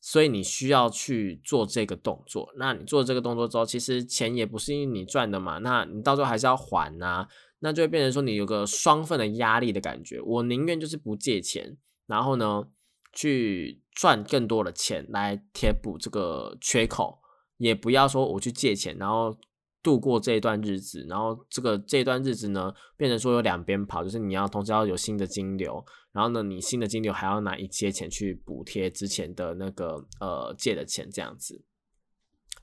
[0.00, 2.52] 所以你需要去做这个动作。
[2.56, 7.28] 那你做这个动作之后，其实钱也不是因为你赚的嘛，那你到时候还是要还呐，
[7.60, 10.20] 那就会变成说你有个双份的压力的感觉。
[10.20, 12.64] 我宁愿就是不借钱，然后呢，
[13.12, 17.20] 去赚更多的钱来填补这个缺口，
[17.58, 19.38] 也不要说我去借钱，然后。
[19.84, 31.62] 度过这一段日子，然后这个这一段日子呢，变成说有两边跑，就是你要同时要有新的金流，然后呢，你新的金流还要拿一些钱去补贴之前的那个呃借的钱，这样子。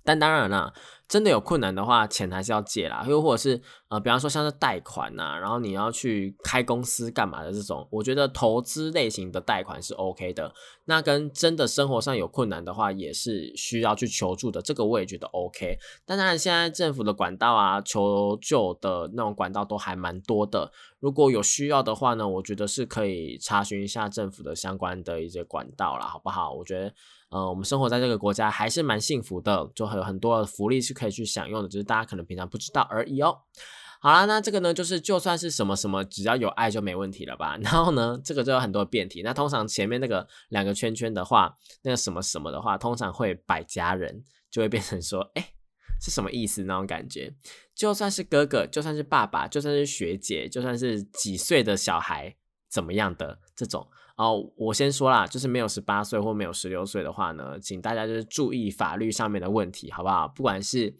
[0.04, 0.74] 但当然了。
[1.08, 10.54] 真的有困难的话，钱还是要借啦，又或者是呃，比方说像是贷款呐，然后你要去开公司干嘛的这种，我觉得投资类型的贷款是 OK 的。
[10.86, 15.78] 那跟真的生活上有困难的话，也是需要去求助的，这个我也觉得 OK。
[16.06, 20.72] 但当然，现在政府的管道啊，求救的那种管道都还蛮多的。
[21.02, 26.54] 如果有需要的话呢，我觉得是可以查询一下政府的相关的一些管道啦，好不好？
[26.54, 26.94] 我觉得。
[27.32, 33.38] 呃，我们生活在这个国家还是蛮幸福的，就还有很多福利是可以去享用的，只是大家可能平常不知道而已哦。
[34.02, 37.56] 好啦，那这个呢，就是就算是什么什么，只要有爱就没问题了吧？
[37.63, 39.22] 然后呢，这个就有很多辩题。
[39.22, 45.54] 那通常前面那个两个圈圈的话，那个什么什么的话，通常会摆家人，就会变成说，哎，
[46.02, 47.34] 是什么意思那种感觉？
[47.74, 52.36] 就算是哥哥，就算是爸爸，就算是学姐，就算是几岁的小孩，
[52.70, 53.88] 怎么样的这种。
[54.17, 60.28] 哦，我先说啦，就是没有十八岁或没有十六岁的话呢，请大家就是注意法律上面的问题，好不好？
[60.28, 60.93] 不管是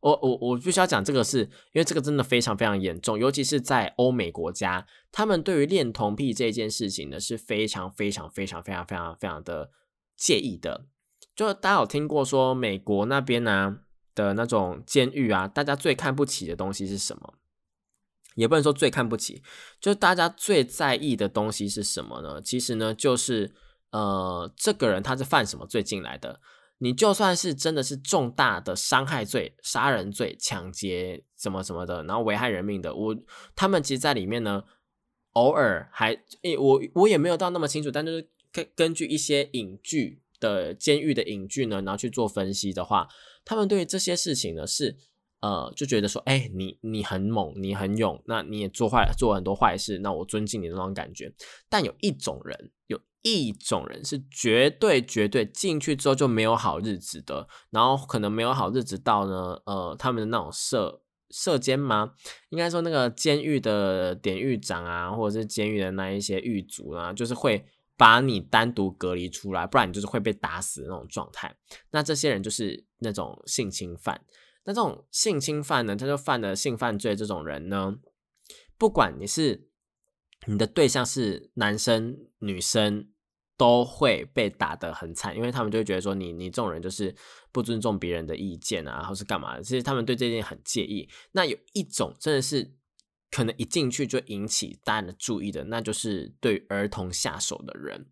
[0.00, 1.40] 我我我必须要讲这个，是
[1.72, 9.70] 因为这个真的非常非常严重，尤其是在欧美国家，他们对于恋童癖这件事情呢是非常非常非常非常非常非常的
[10.16, 10.86] 介意的。
[11.34, 13.78] 就大家有听过说美国那边呢
[14.14, 17.34] 的那种监狱啊，大家最看不起的东西是什么？
[18.34, 19.42] 也不能说最看不起，
[19.80, 22.40] 就是大家最在意的东西是什么呢？
[22.40, 23.52] 其实呢，就是
[23.90, 26.40] 呃，这个人他是犯什么罪进来的？
[26.78, 33.16] 你就算是真的是重大的伤害罪、杀人罪、抢劫什么什么的，然后危害人命的，我
[33.54, 34.64] 他们其实在里面呢，
[35.32, 43.06] 偶尔还诶，我我也没有到那么清楚，但就是根根据一些影剧的监狱的影剧呢，然后去做分析的话，
[43.44, 44.96] 他们对这些事情呢是。
[45.42, 51.32] 呃，就觉得说，哎，你你很猛，你很勇，那你也做坏做很多坏事，那我尊敬你的那种感觉。
[51.68, 62.12] 但有一种人，有一种人是绝对绝对进去之后就没有好日子的，然后可能没有好日子到呢，呃，他们的那种社社监吗？
[62.50, 67.64] 应该说那个监狱的典狱长啊，或者是监狱的那一些狱卒啊，就是会
[67.96, 71.52] 把你单独隔离出来，不然你就是会被打死的那种状态。
[71.90, 74.20] 那这些人就是那种性侵犯。
[74.64, 77.16] 那这种性侵犯呢，他就犯了性犯罪。
[77.16, 77.96] 这种人呢，
[78.78, 79.68] 不管你是
[80.46, 83.10] 你的对象是男生女生，
[83.56, 87.14] 都会被打得很惨，因为他们就会觉得说你你这种人就是
[87.50, 89.62] 不尊重别人的意见啊，或是干嘛的。
[89.62, 91.08] 其实他们对这件很介意。
[91.32, 92.74] 那有一种真的是
[93.30, 98.06] 可能一进去就引起大家的注意的，那就是对儿童下手的人，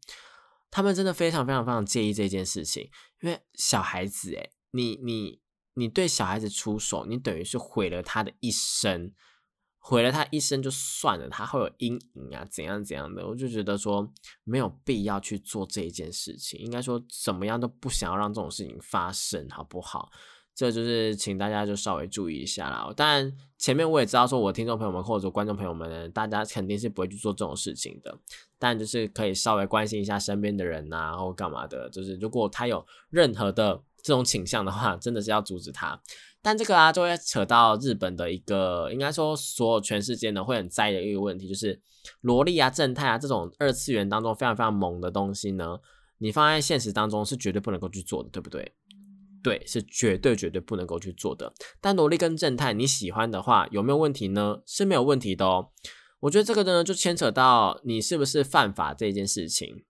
[0.71, 5.39] 他们真的非常非常非常介意这件事情，因为小孩子诶，你你。
[5.74, 9.12] 你对小孩子出手，你等于是毁了他的一生，
[9.78, 14.12] 毁了他一生就算了，他会有阴影啊，怎样怎样的，我就觉得说
[14.44, 20.11] 没有必要去做这一件事情，应该说怎么样都不想要让这种事情发生，好不好？
[20.54, 22.92] 这就是请大家就稍微注意一下啦。
[22.94, 28.18] 当然前面我也知道，说我听众朋友们或者观众朋友们，大家肯定是不会去做这种事情的，
[28.59, 33.83] 但就是可以稍微关心一下身边的人呐，或干嘛的，就是如果他有任何的。
[34.03, 36.01] 这种倾向的话，真的是要阻止他。
[36.43, 41.81] 但这个啊，就会扯到日本的一个，应该说所有全世界呢会很在意的一个问题，就是
[42.23, 45.79] 萝莉啊、正太啊这种二次元当中非常非常猛的东西呢，
[46.19, 48.73] 你放在现实当中是绝对不能够去做的，对不对？
[49.43, 51.53] 对，是绝对绝对不能够去做的。
[51.81, 54.61] 但萝莉跟正太你喜欢的话，有没有问题呢？
[54.67, 55.71] 是没有问题的哦。
[56.21, 59.85] 我觉得这个呢，就牵扯到你是不是犯法这件事情。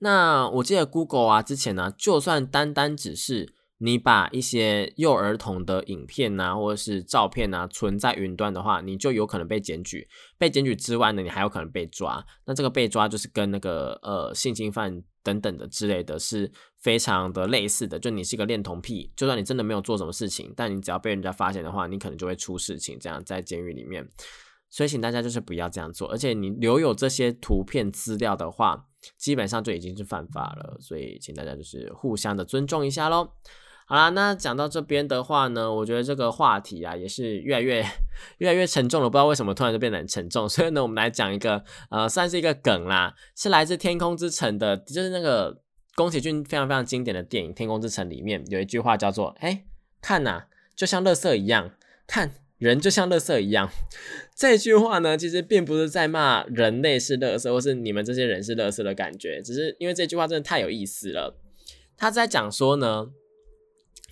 [0.00, 10.08] 那我记得 Google 啊，之前呢，就算单单只是你把一些幼儿童的影片呐，或者是照片呐存在云端的话，你就有可能被检举。
[10.38, 12.24] 被检举之外呢，你还有可能被抓。
[12.46, 17.98] 那这个被抓就是跟那个呃性侵犯等等的之类的是非常的类似的。
[17.98, 22.98] 就你是一个恋童癖，就算你真的没有做什么事情，但你只要被人家发现的话，你可能就会出事情。
[22.98, 24.06] 这样在监狱里面，
[24.70, 26.10] 所以请大家就是不要这样做。
[26.10, 28.86] 而且你留有这些图片资料的话，
[29.16, 33.30] 基本上就已经是犯法了，所以请大家就是互相的尊重一下喽。
[33.86, 37.84] 好啦，那讲到这边的话呢，我觉得这个话题啊也是越来越
[38.38, 40.48] 越来越沉重了，不知道为什么突然就变得很沉重。
[40.48, 45.60] 所以呢，我们来讲一个呃，算是一个梗啦，是来自《天空之城》的，就是那个
[45.96, 49.64] 宫崎骏非常非常经典的电影《天空之城》里面有一句话叫做：“哎，
[50.00, 50.44] 看呐，
[50.76, 51.72] 就像垃圾一样，
[52.06, 52.30] 看。”
[52.60, 53.68] 人就像垃圾一样，
[54.36, 61.36] 这句话呢，其实并不是在骂人类是垃圾，或是你们这些人是垃圾的感觉，只是因为这句话真的太有意思了。
[61.96, 63.08] 他在讲说呢，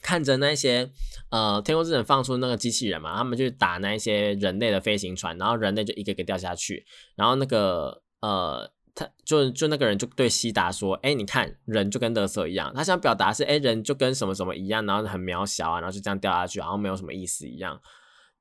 [0.03, 0.91] 看着那些
[1.31, 6.85] 呃天空之城放出那个机器人嘛，他们去打那些人类的飞行船，然后人类就一个个掉下去，
[7.15, 8.73] 然后那个呃。
[8.95, 17.81] 他就就那个人就对西达说：“哎，你看人就跟垃圾一样。”他想表达是：“哎，人就跟什么什么一样，然后很渺小啊，然后就这样掉下去，然后没有什么意思一样。”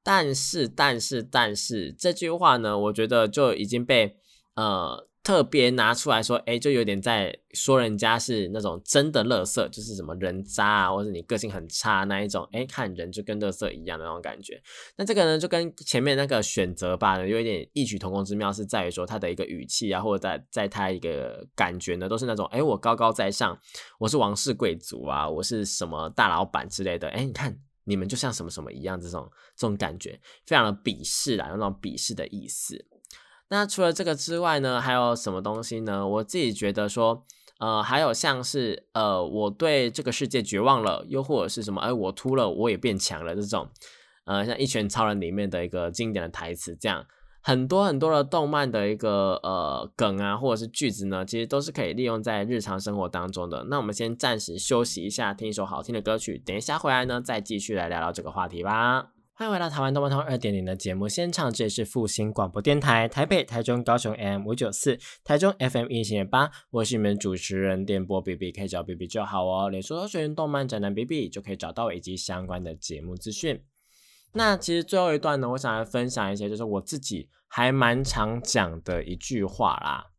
[0.08, 4.16] 但是，但是，但是这句话呢，我觉得就已经被
[4.56, 5.06] 呃。
[5.24, 14.58] 特别拿出来说，哎，就有点在说人家是那种真的乐色，就是什么人渣啊，或者你个性很差那一种，哎，看人就跟乐色一样那种感觉。
[14.96, 23.60] 那这个呢，就跟前面那个选择吧，有一点异曲同工之妙，是在于说他的一个语气啊，或者在在他一个感觉呢，都是那种，哎，我高高在上，
[24.00, 32.86] 我是王室贵族啊，我是什么大老板之类的，哎，你看你们就像什么什么一样，这种这种感觉，非常的鄙视啦，有那种鄙视的意思。
[33.50, 36.06] 那除了这个之外呢，还有什么东西呢？
[36.06, 37.26] 我自己觉得说，
[37.60, 43.70] 呃，还有像是呃，我对这个世界绝望了，又或者是什么，哎，我秃了，我也变强了这种，
[44.26, 47.06] 呃，像《一拳超人》里面的一个经典的台词，这样
[47.48, 53.64] 很多很多的动漫的一个呃梗啊，或者是句子呢，其实都是可以利用在日常生活当中的。
[53.70, 59.14] 那我们先暂时休息一下，听一首好听的歌曲，等一下回来呢，再继续来聊聊这个话题吧。
[59.34, 69.70] 欢迎回到台湾动漫通二点零的节目现场，这里是复兴广播电台台北、台中、高雄 M 五九四，台中 FM 一零点八，我是你们主持人电波 B B，可以找 B B 就好哦。
[69.70, 73.64] 脸书搜寻动漫宅男 B B 就可以找到以及相关的节目资讯。
[74.38, 80.12] 那其实最后一段呢，我想来分享一些，就是我自己还蛮常讲的一句话啦。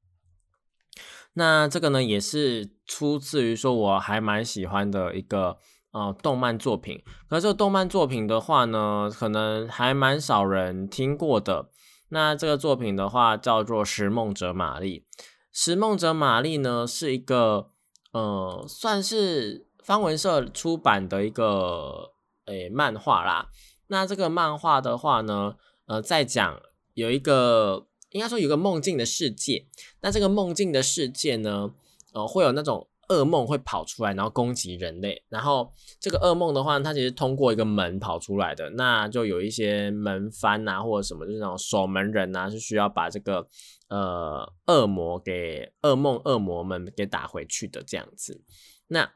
[1.33, 5.57] 那这个呢，也是出自于说我还蛮喜欢的一个。
[5.91, 11.71] 呃，动漫作品，可这个动漫作品的话呢，可能还蛮少人听过的。
[12.11, 15.07] 那这个作品的话叫做《食梦者玛丽》。
[15.51, 17.71] 《食梦者玛丽》呢是一个
[18.13, 22.13] 呃，算是方文社出版的一个
[22.45, 23.49] 诶漫画啦。
[23.89, 26.63] 那这个漫画的话呢，呃，在讲
[26.95, 29.67] 有一个应该说有个梦境的世界。
[30.01, 31.75] 那这个梦境的世界呢，
[32.15, 32.89] 呃，会有那种。
[33.09, 35.25] 噩梦会跑出来，然后攻击人类。
[35.31, 43.49] 然后这个噩梦的话，它其实通过一个门跑出来的，那就有一些门番啊，或者什么，就是那种守门人啊，是需要把这个
[43.89, 48.43] 呃恶魔给噩梦恶魔们给打回去的这样子。
[48.89, 49.11] 那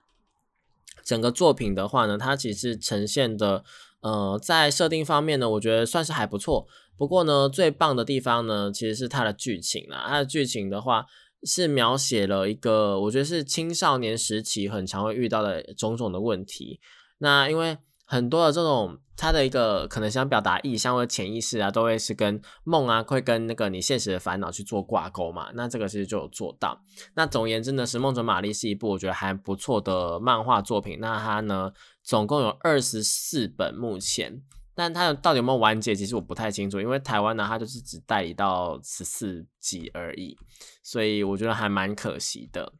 [1.05, 3.63] 整个作品的话呢，它其实呈现的
[4.03, 6.67] 呃在设定方面呢，我觉得算是还不错。
[6.99, 10.05] 不过呢，最棒的地方呢，其实是它的剧情啦。
[10.07, 11.07] 它的剧情的话。
[11.45, 16.79] 是描写了一个，我觉得是青少年时期很常会遇到的种种的问题。
[17.19, 17.77] 那因为
[18.07, 25.51] 很多的这种，他的一个可能想表达意向或者潜意识啊，都会是跟梦啊，会跟那个你现实的烦恼去做挂钩嘛。
[25.55, 26.81] 那这个其实就有做到。
[27.17, 30.99] 那总而言之呢，是《梦者玛丽》是一部我觉得还不错的漫画作品。
[31.01, 31.73] 那它呢，
[32.03, 34.43] 总共有二十四本，目前。
[34.75, 40.39] 但它到底有没有完结，其实我不太清楚，因为台湾呢，它就是只代理到十四集而已，
[40.83, 42.73] 所以我觉得还蛮可惜的。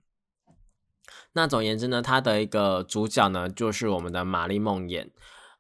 [1.35, 5.11] 那总言之呢，它的一个主角呢，就是我们的玛丽梦魇，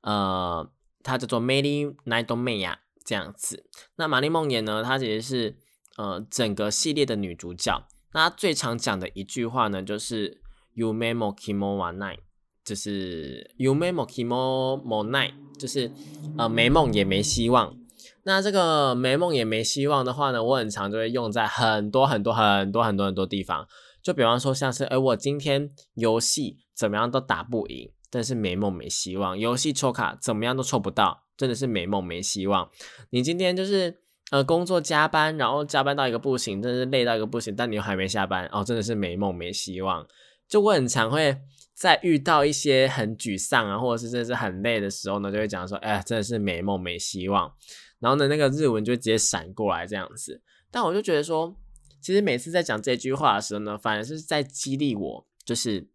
[0.00, 0.70] 呃，
[1.02, 3.66] 它叫做 Mary Nightmare 这样子。
[3.96, 5.58] 那玛丽梦魇呢，它其实是
[5.98, 7.86] 呃整个系列的女主角。
[8.12, 10.40] 那最常讲的一句话呢，就是
[10.72, 12.20] You may mo kimo wa night。
[12.64, 15.90] 就是 “you may mo kimo mo night”，就是
[16.38, 17.76] 呃没梦也没希望。
[18.24, 23.66] 那这个没梦也没希望的话呢，我很常就会用在很多很多很多很多很多地方。
[24.00, 29.36] 就比方说，像是哎，我今天游戏怎么样都打不赢，但是没梦没希望。
[29.36, 32.70] 游戏抽卡怎么样都抽不到，真的是没梦没希望。
[33.10, 33.98] 你今天就是
[34.30, 40.06] 呃工作加班，然后加班到一个不行，真是累到一个不行，但你又还没下班哦，真的是没梦没希望。
[40.48, 41.38] 就我很常会。
[41.82, 47.52] 在遇到一些很沮丧啊，或者是真的是很累的时候呢，就会讲说，哎，真的是没梦没希望。
[47.98, 50.40] 然后呢，那个日文就直接闪过来这样子。
[50.70, 51.56] 但我就觉得说，
[52.00, 55.88] 其实每次在讲这句话的时候呢，反而是在激励我，就是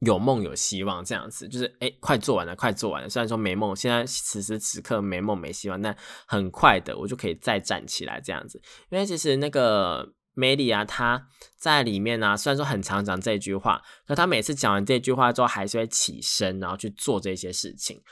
[0.00, 1.46] 有梦有希望这样子。
[1.46, 3.08] 就是哎，快做完了，快做完了。
[3.08, 8.60] 虽然说没梦，现在此时此刻没梦没希望，但很快的我就可以再站起来这样子。
[8.90, 10.14] 因为其实那个。
[10.34, 18.02] 梅里啊，他在里面呢，虽然说很常讲这句话，可他每次讲完这句话之后，还是会起身，然后去做这些事情。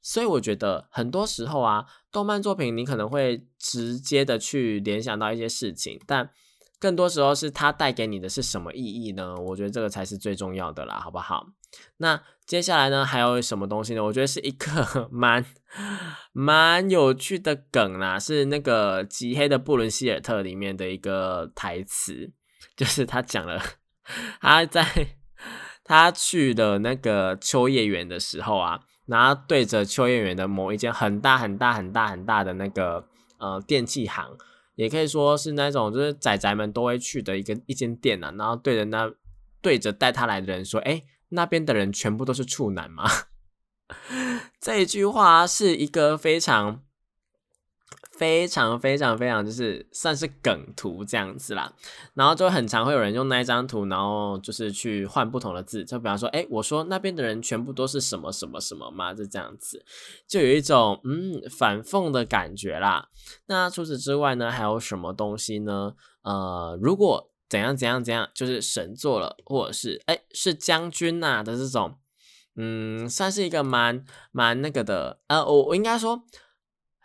[0.00, 6.30] 所以我觉得很多时候啊，动漫作品你可能会直接的去联想到一些事情，但
[6.80, 9.34] 更多时候是它带给你的是什么意义呢？
[9.34, 11.46] 我觉得这个才是最重要的啦，好不好？
[11.98, 14.02] 那接下来呢，还有什么东西呢？
[14.04, 15.44] 我觉得是一个 蛮
[16.32, 22.32] 蛮有趣的梗啦，是那个《极黑的布伦希尔特》里面的一个台词，
[22.76, 23.60] 就是他讲了
[24.40, 24.86] 他在
[25.84, 33.06] 他去的那个秋叶原的时候啊，然后对着秋叶原的某一间很大很大很大很大的那个
[33.38, 34.36] 呃电器行。
[34.78, 39.10] 也可以说是那种就是仔仔们都会去的一个一间店啊，然后对着那
[39.60, 43.04] 对着带他来的人说：“哎，那边的人全部都是处男吗？”
[44.60, 46.82] 这一句话是一个非常。
[48.12, 51.72] 非常非常非常就是算是梗图这样子啦，
[52.14, 59.84] 然后就很常会有人用那一张图，然后就是去换不同的字，就比方说，哎，我说那边的人全部都是什么什么什么嘛，就这样子，
[60.26, 63.08] 就有一种嗯反讽的感觉啦。
[63.46, 65.94] 那除此之外呢，还有什么东西呢？
[66.22, 71.98] 呃，如果怎样怎样怎样，就是神做了，或者是哎是将军呐的这种，
[72.56, 76.24] 嗯，算是一个蛮蛮那个的，呃，我我应该说。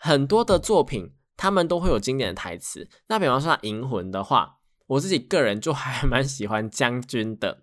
[0.05, 2.89] 很多的作品，他们都会有经典的台词。
[3.07, 7.61] 那比方说《银魂》的话，我自己个人就还蛮喜欢将军的。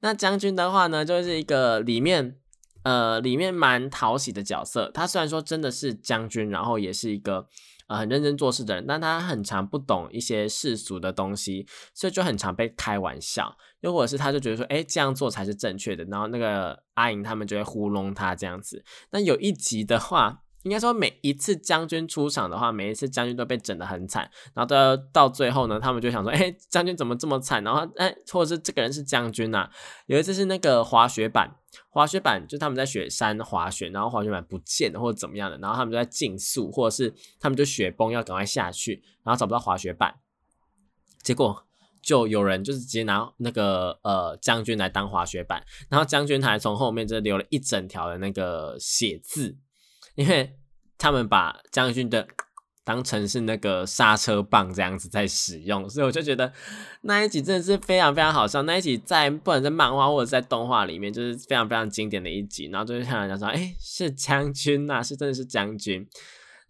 [0.00, 2.36] 那将军的话呢，就是一个里面
[2.82, 4.90] 呃里面蛮讨喜的角色。
[4.92, 7.48] 他虽然说真的是将军，然后也是一个
[7.86, 13.56] 呃很认真做事的人，但他很常不懂一些世俗的东西，所以就很常被开玩笑。
[13.80, 16.04] 又或者是他就觉得说，哎，这样做才是正确的。
[16.04, 18.84] 然后那个阿银他们就会糊弄他这样子。
[19.10, 20.42] 那有一集的话。
[20.64, 27.62] 应该说，每一次将军出场的话，每一次将军都被整得很惨，然后到到最后呢，他们就想说，哎，将军怎么这么惨？
[27.62, 29.70] 然后，哎，或者是这个人是将军呐？
[30.06, 31.56] 有一次是那个滑雪板，
[31.88, 40.16] 滑雪板就他们在雪山滑雪，然后滑雪板不见了或者怎么样的，然后他们就在竞速，或者是他们就雪崩要赶快下去，然后找不到滑雪板，
[41.22, 41.64] 结果
[42.02, 49.56] 就有人就是直接拿那个呃将军来当滑雪板，然后将军还从后面就留了一整条的那个血渍。
[50.18, 50.52] 因为
[50.98, 52.26] 他们把将军的
[52.82, 56.52] 当成是那个刹车棒这样子在使用，所以我就觉得
[57.02, 58.62] 那一集真的是非常非常好笑。
[58.62, 62.66] 那一集在不管在漫画或者在动画里面，就是非常非常经典的一集。
[62.72, 66.04] 然后就是看人家说，哎，是将军呐，是真的是将军。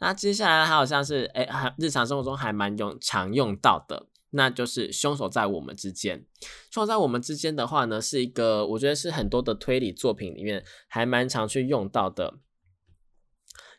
[0.01, 6.23] 那接下来还好像是哎，日常生活中还蛮用常用到的，那就是凶手在我们之间。
[6.71, 12.35] 凶手在我们之间的话呢，是一个我觉得是很多的推理作品里面还蛮常去用到的。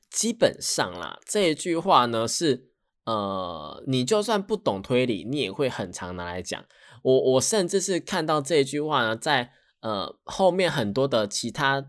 [0.09, 2.69] 基本上啦，这一句话呢是，
[3.05, 6.65] 呃，你就算不懂推理，你也会很常拿来讲。
[7.03, 9.51] 我我甚至是看到这一句话呢，在
[9.81, 11.85] 呃后面很多的其他，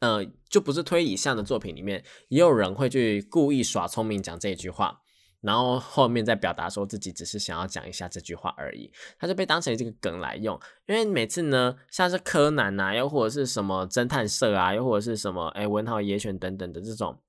[0.00, 5.02] 呃，就不是推理向的作品里面，也有人会去故意耍聪明讲这一句话，
[5.40, 10.58] 然后后面再表达说自己只是想要讲一下这句话而已，他就被当成这个梗来用。
[10.86, 17.20] 因为每次呢，像是柯南呐，又或者是什么侦探社啊，又或者是什么哎文豪野犬等等的这种。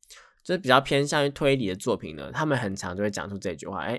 [0.44, 3.96] 就是比较偏向于推理的作品呢，他们很常就会讲出这句话，哎，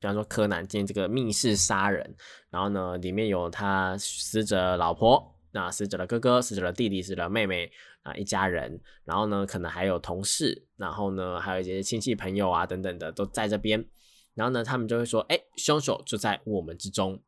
[0.00, 2.16] 比方说柯南今天这个密室杀人，
[2.50, 7.70] 然后呢里面有他死者老婆，那死者的哥哥、死者的弟弟、死者的妹妹
[8.02, 13.84] 啊一家人，然后呢可能还有同事，然后呢还有一些亲戚朋友啊等等的都在这边，
[14.34, 17.22] 然后呢他们就会说，哎，凶手就在我们之中，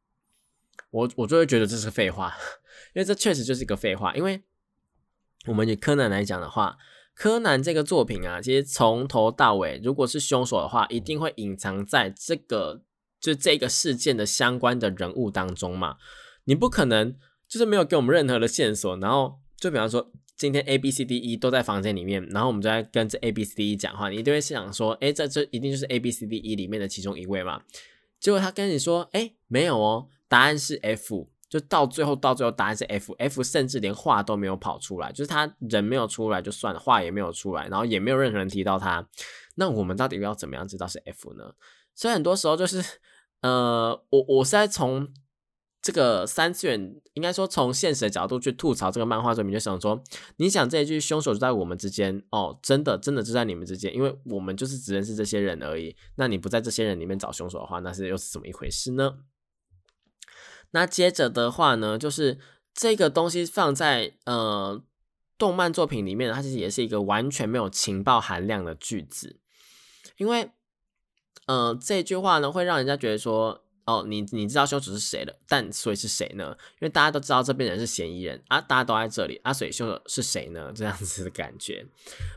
[0.91, 2.35] 我我就会觉得这是废话，
[2.95, 4.43] 因为这确实就是一个废话，因为
[5.47, 6.77] 我们以柯南来讲的话。
[7.15, 12.83] 柯南这个作品啊，其实从头到尾，如果是凶手的话，一定会隐藏在这个
[13.21, 15.97] 就这个事件的相关的人物当中嘛。
[16.45, 17.15] 你不可能
[17.47, 26.27] 就是没有给我们任何的线索，然后就比方说今天 A B C D E 都在房间里面，然后我们就在跟这 A B C D E 讲话，你一定会想说，哎，这这一定就是 A B C
[26.27, 27.63] D E 里面的其中一位嘛。
[28.19, 31.29] 结果他跟你说，哎，没有哦，答案是 F。
[31.51, 39.05] 就到最后，到最后答案是 F，F 甚至连话都没有跑出来，就是他人没有出来就算了，话也没有出来，然后也没有任何人提到他。
[39.57, 41.53] 那我们到底要怎么样知道是 F 呢？
[41.97, 42.83] 所以很多时候就是，
[43.41, 45.13] 呃，我我是在从
[45.83, 50.01] 这个三次元，应该说从现实的角度去吐槽这个漫画作品，就想说，
[50.37, 55.97] 你想这一句凶手就在我们之间哦，真的真的就在你们之间，因为我们就是只认识这些人而已。
[56.15, 59.19] 那你不在这些人里面找凶手的话，那是又是怎么一回事呢？
[60.73, 62.39] 那接着的话呢，就是
[62.73, 64.81] 这个东西放在呃
[65.37, 69.41] 动漫作品里面，它其实也是一个完全没有情报含量的句子，
[70.16, 70.51] 因为
[71.47, 76.57] 呃这句话呢会让人家觉得说，哦，你你知道凶手是谁了，但所以是谁呢？
[76.75, 80.73] 因为大家都知道这边人是嫌疑人啊，大家都在这里啊，所以凶手是谁呢？
[80.73, 81.85] 这样子的感觉。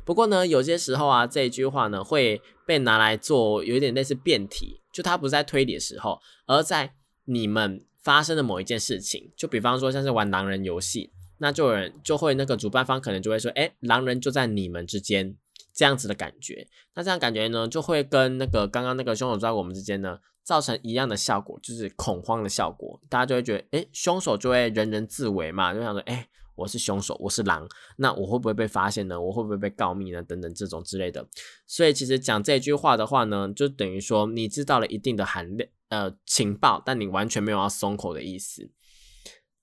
[0.04, 7.86] 不过呢，有些时候啊，这一句话呢会被拿来做有点类似辩题，就它不在推理的时候，而在你们。
[8.04, 15.36] 发生的某一件事情，就比方说像是玩狼人游戏，那就有人就会那个主办方可能就会说，哎，狼人就在你们之间，
[15.74, 16.68] 这样子的感觉。
[16.96, 23.00] 那这样感觉呢，就会跟那个刚刚那个凶手在我们之间呢，造成一样的效果，就是恐慌的效果。
[23.10, 29.20] 大家就会觉得，哎，凶手就会人人自危嘛，就想说，哎，我是凶手，我是狼，那我会不会被发现呢？
[29.20, 30.22] 我会不会被告密呢？
[30.22, 31.28] 等等这种之类的。
[31.66, 38.70] 所以其实讲这句话的话呢，就等于说你知道了一定的含量呃情报，但你完全没有要松口的意思。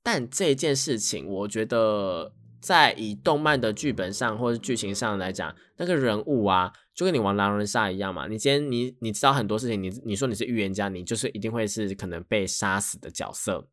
[0.03, 8.27] 但这件事情，我觉得在以动漫的剧本上或者剧情上来讲，那个人物啊，就跟你玩狼人杀一样嘛。
[8.27, 13.69] 你今天你你知道很多事情，你你说你是预言家，你就是一定会是可能被杀死的角色。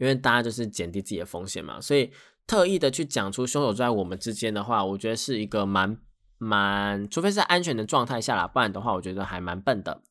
[0.00, 2.10] 因为大家就是减低自己的风险嘛，所以
[2.46, 5.98] 特意的去讲出凶手在我们之间的话，我觉得是一个蛮
[6.38, 10.02] 蛮，除非是安全的状态下啦，不然的话，我觉得还蛮笨的。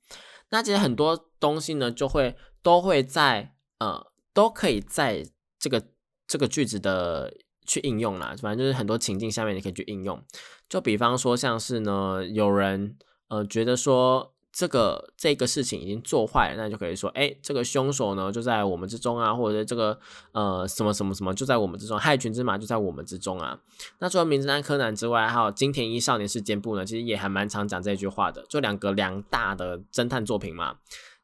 [0.52, 5.26] 那其实很多东西呢，就会都会在呃，都可以在
[5.58, 5.84] 这个
[6.28, 7.34] 这个句子的
[7.66, 10.24] 去应用啦，反正就是很多情境下面你可以去应用。
[10.70, 12.96] 就比方说像是呢，有人
[13.30, 14.36] 呃觉得说。
[14.60, 19.98] 这个这个事情已经做坏了，那就可以说，哎，这个凶手呢就在我们之中啊，或者这个
[20.34, 23.58] 呃什么什么什么就在我们之中，害群之马就在我们之中啊。
[24.00, 30.76] 那除了名侦探柯南之外，还有金田一少年事件簿呢，其实也还蛮常讲这句话的，就两个两大的侦探作品嘛。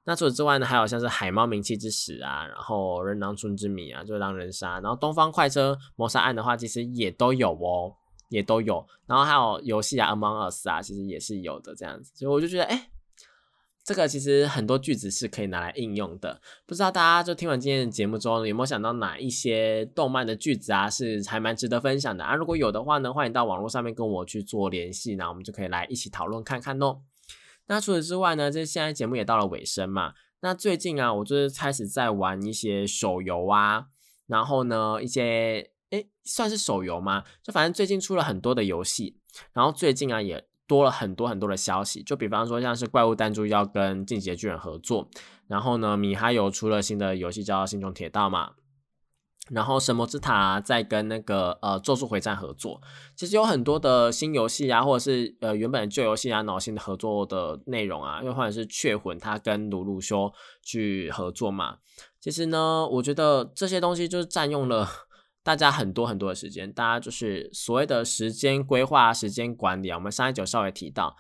[0.06, 7.92] 那除此之外呢，还有像是海猫名气之始啊，然后人狼村之谜啊，就是狼人杀，然后东方快车谋杀案的话，其实也都有哦，
[8.30, 8.88] 也都有。
[9.06, 12.90] 然后还有游戏啊，Among Us 啊，其实也是有的这样子，所以我就觉得，哎。
[13.86, 22.34] 这个其实很多句子是可以拿来应用的，不知道大家就听完今天的节目之后，有没有想到哪一些动漫的句子啊，是还蛮值得分享的啊？
[22.34, 27.02] 如果有的话呢，欢迎到网络上面跟我去做联系，那我们就可以来一起讨论看看哦。
[27.68, 33.86] 那除此之外呢，这现在节目也到了尾声嘛，那最近啊，我就是开始在玩一些手游啊，
[34.26, 37.24] 然后呢，一些诶算是手游吗？
[37.44, 39.20] 就反正最近出了很多的游戏，
[39.54, 40.48] 然后最近啊也。
[40.68, 45.08] 多了很多很多的消息，就比方说像是怪物弹珠要跟进击的巨人合作，
[45.48, 48.54] 然后呢，米哈游出了新的游戏叫《星穹铁道》嘛，
[49.52, 52.82] 然后神魔之塔在跟那个呃咒术回战合作，
[53.16, 61.78] 其实有很多的新游戏啊，或者是呃原本旧游戏啊，脑新的合作的内容啊，又或者是雀魂他跟鲁鲁修去合作嘛，
[62.20, 64.88] 其实呢，我觉得这些东西就是占用了。
[65.46, 69.96] 大家很多很多的时间，大家就是所谓的时间规划、时间管理啊。
[69.96, 71.16] 我们上一集稍微提到，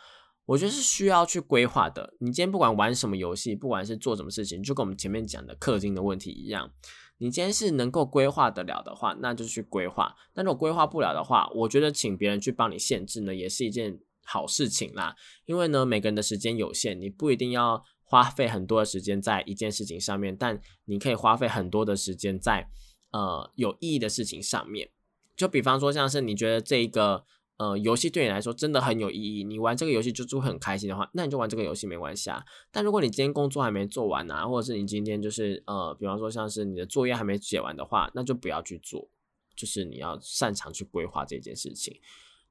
[0.48, 2.16] 我觉得是需要去规划的。
[2.20, 6.72] 你今天不管玩什么游戏，不管是做什么事情，就跟我们前面讲的氪金的问题一样，
[7.20, 10.16] 你今天是能够规划得了的话，那就去规划。
[10.34, 15.16] 但如果规划不了的话，我觉得请别人去帮你限制呢，也是一件好事情啦。
[15.46, 22.68] 因为呢，每个人的时间有限，你不一定要花费很多的时间在一件事情上面，但你可以花费很多的时间在。
[23.16, 24.90] 呃，有意义的事情上面，
[25.38, 27.24] 就比方说，像是你觉得这一个
[27.56, 32.44] 呃游戏对你来说真的很有意义，你玩这个游戏就就很开心的话，那你就玩这个游戏没关系啊。
[32.74, 39.08] 但如果你今天工作还没做完啊，或者是你今天就是呃，比方说像是你的作业还没写完的话，那就不要去做，
[39.56, 41.96] 就是你要擅长去规划这件事情。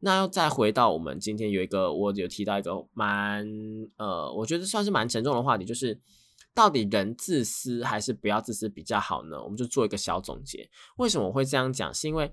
[0.00, 3.46] 那要再回到我们今天有一个，我有提到一个蛮
[3.98, 6.00] 呃，我觉得算是蛮沉重的话题，就是。
[6.54, 9.42] 到底人自私还是不要自私比较好呢？
[9.42, 10.70] 我们就做一个小总结。
[10.96, 11.92] 为什么我会这样讲？
[11.92, 12.32] 是因为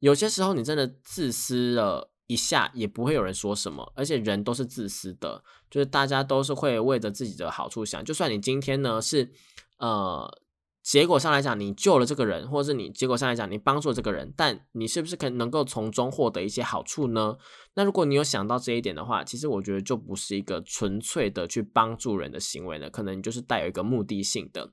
[0.00, 3.92] 有些时候你真的自私了一下，也不会有人说什么。
[3.94, 8.04] 而且人都是自私的，就是大家都是会为着自己的好处想。
[8.04, 9.32] 就算你今天呢是
[9.78, 10.40] 呃。
[10.84, 17.38] 结果上来讲，你救了这个人，或者是你结果上来讲，你帮助了这个人，但你是不是可能够从中获得一些好处呢？
[17.72, 24.70] 那如果你有想到这一点的话，其实我觉得就不是一个纯粹的去帮助人的行为了，可能就是带有一个目的性的。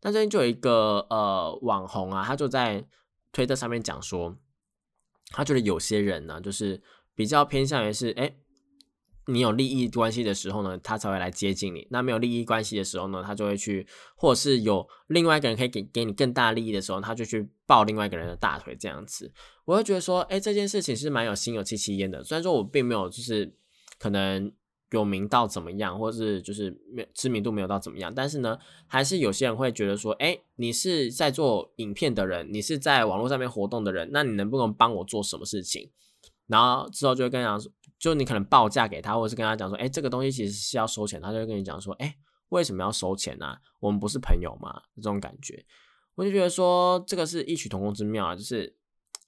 [0.00, 2.84] 那这边就有一个呃网红啊，他就在
[3.30, 4.36] 推特上面讲说，
[5.30, 6.82] 他觉得有些人呢，就是
[7.14, 8.34] 比较偏向于是哎。
[9.26, 19.32] 你有利益关系的时候呢，他才会来接近你；那没有利益关系的时候呢，他就会去，或者是有另外一个人可以给给你更大利益的时候，他就去抱另外一个人的大腿这样子。
[19.64, 22.24] 我会觉得说，哎，这件事情是蛮有心有戚戚焉的。
[22.24, 23.54] 虽然说我并没有就是
[23.96, 24.52] 可能
[24.90, 28.58] 有名到怎么样，或者是就是没知名度没有到怎么样，但是呢，
[28.88, 35.90] 还是有些人会觉得说，哎，你是在做影片的人，你是在网络上面活动的人，那你能不能帮我做什么事情？
[36.48, 37.70] 然后之后就会跟讲说。
[38.02, 42.16] 就你可能报价给他，或者是跟他讲说，哎，这个东西其实是要收钱，他就会跟你讲说，哎，
[42.48, 43.56] 为什么要收钱呢？
[43.78, 44.82] 我们不是朋友吗？
[44.96, 45.64] 这种感觉，
[46.16, 48.34] 我就觉得说这个是异曲同工之妙啊。
[48.34, 48.76] 就是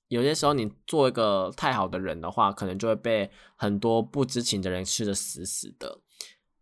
[0.09, 6.01] 有些时候你做一个太好的人的话，可能就会被很多不知情的人吃的死死的。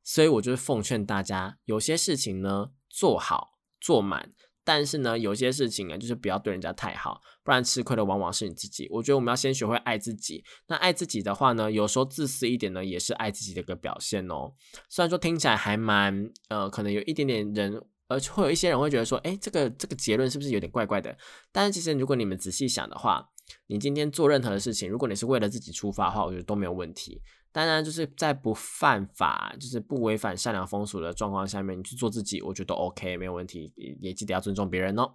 [0.03, 4.35] 所以我就是奉劝大家，有些事情呢做好做满。
[4.65, 8.87] 但是呢，有些事情啊，就是不要对人家太好，不然吃亏的往往是你自己。
[8.91, 10.45] 我觉得我们要先学会爱自己。
[10.69, 14.53] 那爱自己的话呢，有时候自私一点呢，也是爱自己的一个表现哦。
[14.89, 21.17] 虽然说听起来还蛮呃，可能有一点点人而且会有一些人会觉得说，哎，这个这个结论是不是有点怪怪的？
[21.51, 23.27] 但是其实如果你们仔细想的话，
[23.67, 27.23] 你今天做任何的事情，如果你是为了自己出发的话，我觉得都没有问题。
[27.53, 33.73] 当然，就是在不犯法、就是不违反善良风俗的状况下面，你去做自己，我觉得 OK，没有问题。
[34.01, 35.13] 也记得要尊重别人哦。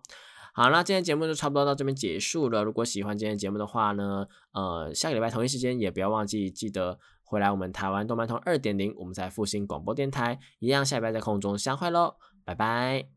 [0.53, 2.63] 好，那今天节目就差不多到这边结束了。
[2.63, 12.15] 如果喜欢今天节目的话呢，呃，下个礼拜同一时间也不要忘记记得回来我们台湾动漫通二点零，我们在复兴广播电台一样，下礼拜在空中相会喽，
[12.45, 13.07] 拜拜。